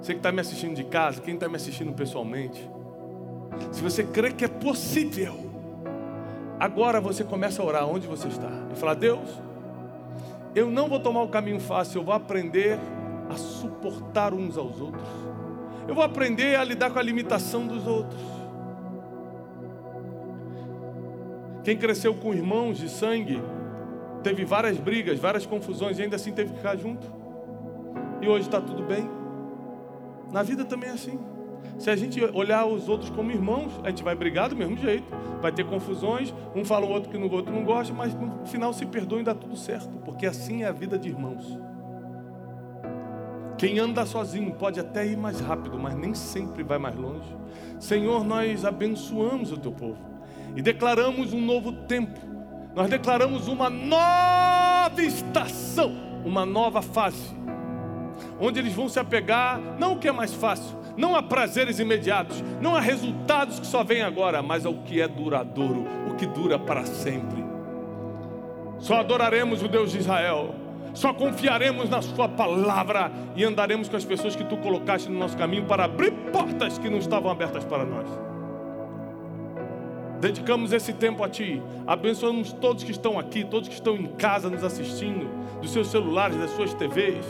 você 0.00 0.14
que 0.14 0.20
está 0.20 0.32
me 0.32 0.40
assistindo 0.40 0.74
de 0.74 0.84
casa, 0.84 1.20
quem 1.20 1.34
está 1.34 1.50
me 1.50 1.56
assistindo 1.56 1.92
pessoalmente, 1.92 2.66
se 3.70 3.82
você 3.82 4.02
crê 4.02 4.32
que 4.32 4.42
é 4.42 4.48
possível, 4.48 5.34
agora 6.58 6.98
você 6.98 7.22
começa 7.22 7.60
a 7.60 7.66
orar 7.66 7.86
onde 7.86 8.06
você 8.06 8.28
está 8.28 8.50
e 8.72 8.74
falar: 8.74 8.94
Deus, 8.94 9.28
eu 10.54 10.70
não 10.70 10.88
vou 10.88 11.00
tomar 11.00 11.20
o 11.20 11.28
caminho 11.28 11.60
fácil, 11.60 12.00
eu 12.00 12.04
vou 12.04 12.14
aprender 12.14 12.78
a 13.28 13.34
suportar 13.34 14.32
uns 14.32 14.56
aos 14.56 14.80
outros, 14.80 15.08
eu 15.86 15.94
vou 15.94 16.02
aprender 16.02 16.56
a 16.56 16.64
lidar 16.64 16.90
com 16.90 16.98
a 16.98 17.02
limitação 17.02 17.66
dos 17.66 17.86
outros. 17.86 18.43
Quem 21.64 21.78
cresceu 21.78 22.14
com 22.14 22.34
irmãos 22.34 22.76
de 22.76 22.90
sangue, 22.90 23.42
teve 24.22 24.44
várias 24.44 24.76
brigas, 24.76 25.18
várias 25.18 25.46
confusões 25.46 25.98
e 25.98 26.02
ainda 26.02 26.16
assim 26.16 26.30
teve 26.30 26.50
que 26.50 26.58
ficar 26.58 26.76
junto. 26.76 27.06
E 28.20 28.28
hoje 28.28 28.46
está 28.46 28.60
tudo 28.60 28.82
bem. 28.82 29.08
Na 30.30 30.42
vida 30.42 30.66
também 30.66 30.90
é 30.90 30.92
assim. 30.92 31.18
Se 31.78 31.88
a 31.88 31.96
gente 31.96 32.22
olhar 32.34 32.66
os 32.66 32.86
outros 32.86 33.08
como 33.08 33.30
irmãos, 33.30 33.80
a 33.82 33.88
gente 33.88 34.04
vai 34.04 34.14
brigar 34.14 34.50
do 34.50 34.56
mesmo 34.56 34.76
jeito. 34.76 35.06
Vai 35.40 35.52
ter 35.52 35.64
confusões, 35.64 36.34
um 36.54 36.66
fala 36.66 36.84
o 36.84 36.90
outro 36.90 37.10
que 37.10 37.16
o 37.16 37.32
outro 37.32 37.50
não 37.50 37.64
gosta, 37.64 37.94
mas 37.94 38.14
no 38.14 38.44
final 38.44 38.74
se 38.74 38.84
perdoa 38.84 39.20
e 39.20 39.24
dá 39.24 39.34
tudo 39.34 39.56
certo, 39.56 39.88
porque 40.04 40.26
assim 40.26 40.64
é 40.64 40.68
a 40.68 40.72
vida 40.72 40.98
de 40.98 41.08
irmãos. 41.08 41.58
Quem 43.56 43.78
anda 43.78 44.04
sozinho 44.04 44.52
pode 44.52 44.78
até 44.78 45.06
ir 45.06 45.16
mais 45.16 45.40
rápido, 45.40 45.78
mas 45.78 45.94
nem 45.94 46.12
sempre 46.12 46.62
vai 46.62 46.78
mais 46.78 46.94
longe. 46.94 47.34
Senhor, 47.80 48.22
nós 48.22 48.66
abençoamos 48.66 49.50
o 49.50 49.56
teu 49.56 49.72
povo 49.72 50.13
e 50.54 50.62
declaramos 50.62 51.32
um 51.32 51.40
novo 51.40 51.72
tempo. 51.72 52.18
Nós 52.74 52.88
declaramos 52.88 53.46
uma 53.46 53.70
nova 53.70 55.02
estação, 55.02 55.92
uma 56.24 56.44
nova 56.44 56.82
fase, 56.82 57.34
onde 58.40 58.58
eles 58.58 58.72
vão 58.72 58.88
se 58.88 58.98
apegar 58.98 59.60
não 59.78 59.92
o 59.92 59.98
que 59.98 60.08
é 60.08 60.12
mais 60.12 60.34
fácil, 60.34 60.76
não 60.96 61.14
a 61.14 61.22
prazeres 61.22 61.78
imediatos, 61.78 62.42
não 62.60 62.76
a 62.76 62.80
resultados 62.80 63.60
que 63.60 63.66
só 63.66 63.84
vêm 63.84 64.02
agora, 64.02 64.42
mas 64.42 64.66
ao 64.66 64.74
que 64.74 65.00
é 65.00 65.06
duradouro, 65.06 65.86
o 66.08 66.14
que 66.14 66.26
dura 66.26 66.58
para 66.58 66.84
sempre. 66.84 67.44
Só 68.78 69.00
adoraremos 69.00 69.62
o 69.62 69.68
Deus 69.68 69.92
de 69.92 69.98
Israel, 69.98 70.54
só 70.94 71.12
confiaremos 71.12 71.88
na 71.88 72.02
Sua 72.02 72.28
palavra 72.28 73.10
e 73.34 73.44
andaremos 73.44 73.88
com 73.88 73.96
as 73.96 74.04
pessoas 74.04 74.36
que 74.36 74.44
Tu 74.44 74.56
colocaste 74.56 75.08
no 75.08 75.18
nosso 75.18 75.36
caminho 75.36 75.64
para 75.64 75.84
abrir 75.84 76.12
portas 76.32 76.78
que 76.78 76.88
não 76.88 76.98
estavam 76.98 77.30
abertas 77.30 77.64
para 77.64 77.84
nós. 77.84 78.33
Dedicamos 80.20 80.72
esse 80.72 80.92
tempo 80.92 81.22
a 81.22 81.28
Ti. 81.28 81.62
Abençoamos 81.86 82.52
todos 82.52 82.84
que 82.84 82.90
estão 82.90 83.18
aqui, 83.18 83.44
todos 83.44 83.68
que 83.68 83.74
estão 83.74 83.96
em 83.96 84.06
casa 84.06 84.48
nos 84.48 84.64
assistindo, 84.64 85.28
dos 85.60 85.70
seus 85.70 85.88
celulares, 85.88 86.36
das 86.36 86.50
suas 86.50 86.72
TVs. 86.74 87.24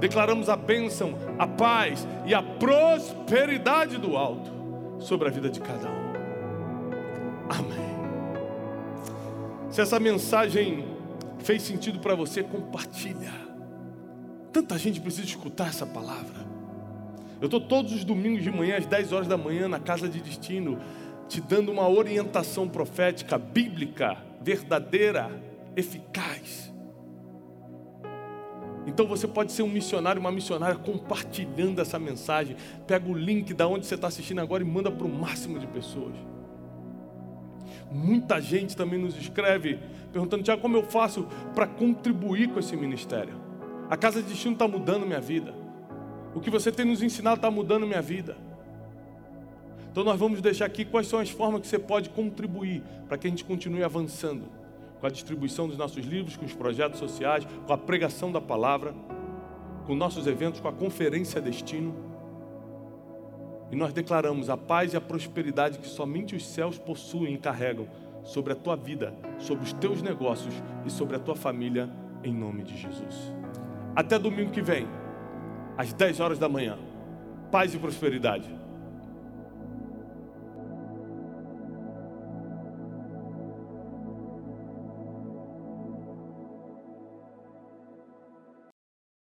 Declaramos 0.00 0.48
a 0.48 0.56
bênção, 0.56 1.14
a 1.38 1.46
paz 1.46 2.06
e 2.24 2.34
a 2.34 2.42
prosperidade 2.42 3.98
do 3.98 4.16
alto 4.16 4.50
sobre 5.00 5.28
a 5.28 5.30
vida 5.30 5.48
de 5.50 5.60
cada 5.60 5.88
um. 5.88 6.08
Amém. 7.48 7.88
Se 9.70 9.80
essa 9.80 9.98
mensagem 9.98 10.84
fez 11.38 11.62
sentido 11.62 11.98
para 11.98 12.14
você, 12.14 12.42
compartilha. 12.42 13.32
Tanta 14.52 14.78
gente 14.78 15.00
precisa 15.00 15.26
escutar 15.26 15.68
essa 15.68 15.86
palavra. 15.86 16.46
Eu 17.40 17.46
estou 17.46 17.60
todos 17.60 17.92
os 17.92 18.04
domingos 18.04 18.42
de 18.42 18.50
manhã, 18.50 18.76
às 18.76 18.86
10 18.86 19.12
horas 19.12 19.28
da 19.28 19.36
manhã, 19.36 19.68
na 19.68 19.78
casa 19.78 20.08
de 20.08 20.20
destino, 20.20 20.78
te 21.28 21.40
dando 21.40 21.70
uma 21.70 21.88
orientação 21.88 22.68
profética, 22.68 23.38
bíblica, 23.38 24.16
verdadeira, 24.40 25.30
eficaz. 25.76 26.72
Então 28.86 29.06
você 29.06 29.28
pode 29.28 29.52
ser 29.52 29.62
um 29.62 29.68
missionário, 29.68 30.18
uma 30.18 30.32
missionária 30.32 30.76
compartilhando 30.76 31.80
essa 31.80 31.98
mensagem. 31.98 32.56
Pega 32.86 33.06
o 33.06 33.12
link 33.12 33.52
da 33.52 33.68
onde 33.68 33.84
você 33.86 33.94
está 33.94 34.08
assistindo 34.08 34.40
agora 34.40 34.62
e 34.62 34.66
manda 34.66 34.90
para 34.90 35.06
o 35.06 35.12
máximo 35.12 35.58
de 35.58 35.66
pessoas. 35.66 36.14
Muita 37.92 38.40
gente 38.40 38.74
também 38.74 38.98
nos 38.98 39.16
escreve 39.16 39.78
perguntando, 40.10 40.42
Tiago, 40.42 40.62
como 40.62 40.76
eu 40.76 40.82
faço 40.82 41.26
para 41.54 41.66
contribuir 41.66 42.48
com 42.48 42.58
esse 42.58 42.76
ministério? 42.76 43.34
A 43.90 43.96
casa 43.96 44.22
de 44.22 44.28
destino 44.28 44.54
está 44.54 44.66
mudando 44.66 45.06
minha 45.06 45.20
vida. 45.20 45.54
O 46.34 46.40
que 46.40 46.50
você 46.50 46.72
tem 46.72 46.86
nos 46.86 47.02
ensinado 47.02 47.36
está 47.36 47.50
mudando 47.50 47.86
minha 47.86 48.02
vida. 48.02 48.36
Então 49.90 50.04
nós 50.04 50.18
vamos 50.18 50.40
deixar 50.40 50.66
aqui 50.66 50.84
quais 50.84 51.06
são 51.06 51.18
as 51.18 51.30
formas 51.30 51.62
que 51.62 51.66
você 51.66 51.78
pode 51.78 52.10
contribuir 52.10 52.82
para 53.08 53.18
que 53.18 53.26
a 53.26 53.30
gente 53.30 53.44
continue 53.44 53.82
avançando 53.82 54.44
com 55.00 55.06
a 55.06 55.10
distribuição 55.10 55.68
dos 55.68 55.78
nossos 55.78 56.04
livros, 56.04 56.36
com 56.36 56.44
os 56.44 56.54
projetos 56.54 56.98
sociais, 56.98 57.46
com 57.66 57.72
a 57.72 57.78
pregação 57.78 58.30
da 58.32 58.40
palavra, 58.40 58.94
com 59.86 59.94
nossos 59.94 60.26
eventos, 60.26 60.60
com 60.60 60.68
a 60.68 60.72
conferência 60.72 61.40
Destino. 61.40 61.94
E 63.70 63.76
nós 63.76 63.92
declaramos 63.92 64.50
a 64.50 64.56
paz 64.56 64.92
e 64.92 64.96
a 64.96 65.00
prosperidade 65.00 65.78
que 65.78 65.86
somente 65.86 66.34
os 66.34 66.44
céus 66.44 66.78
possuem 66.78 67.34
e 67.34 67.38
carregam 67.38 67.86
sobre 68.24 68.52
a 68.52 68.56
tua 68.56 68.76
vida, 68.76 69.14
sobre 69.38 69.64
os 69.64 69.72
teus 69.72 70.02
negócios 70.02 70.54
e 70.84 70.90
sobre 70.90 71.16
a 71.16 71.18
tua 71.18 71.36
família, 71.36 71.88
em 72.24 72.32
nome 72.32 72.62
de 72.62 72.76
Jesus. 72.76 73.32
Até 73.94 74.18
domingo 74.18 74.50
que 74.50 74.62
vem, 74.62 74.86
às 75.76 75.92
10 75.92 76.20
horas 76.20 76.38
da 76.38 76.48
manhã. 76.48 76.78
Paz 77.50 77.74
e 77.74 77.78
prosperidade. 77.78 78.57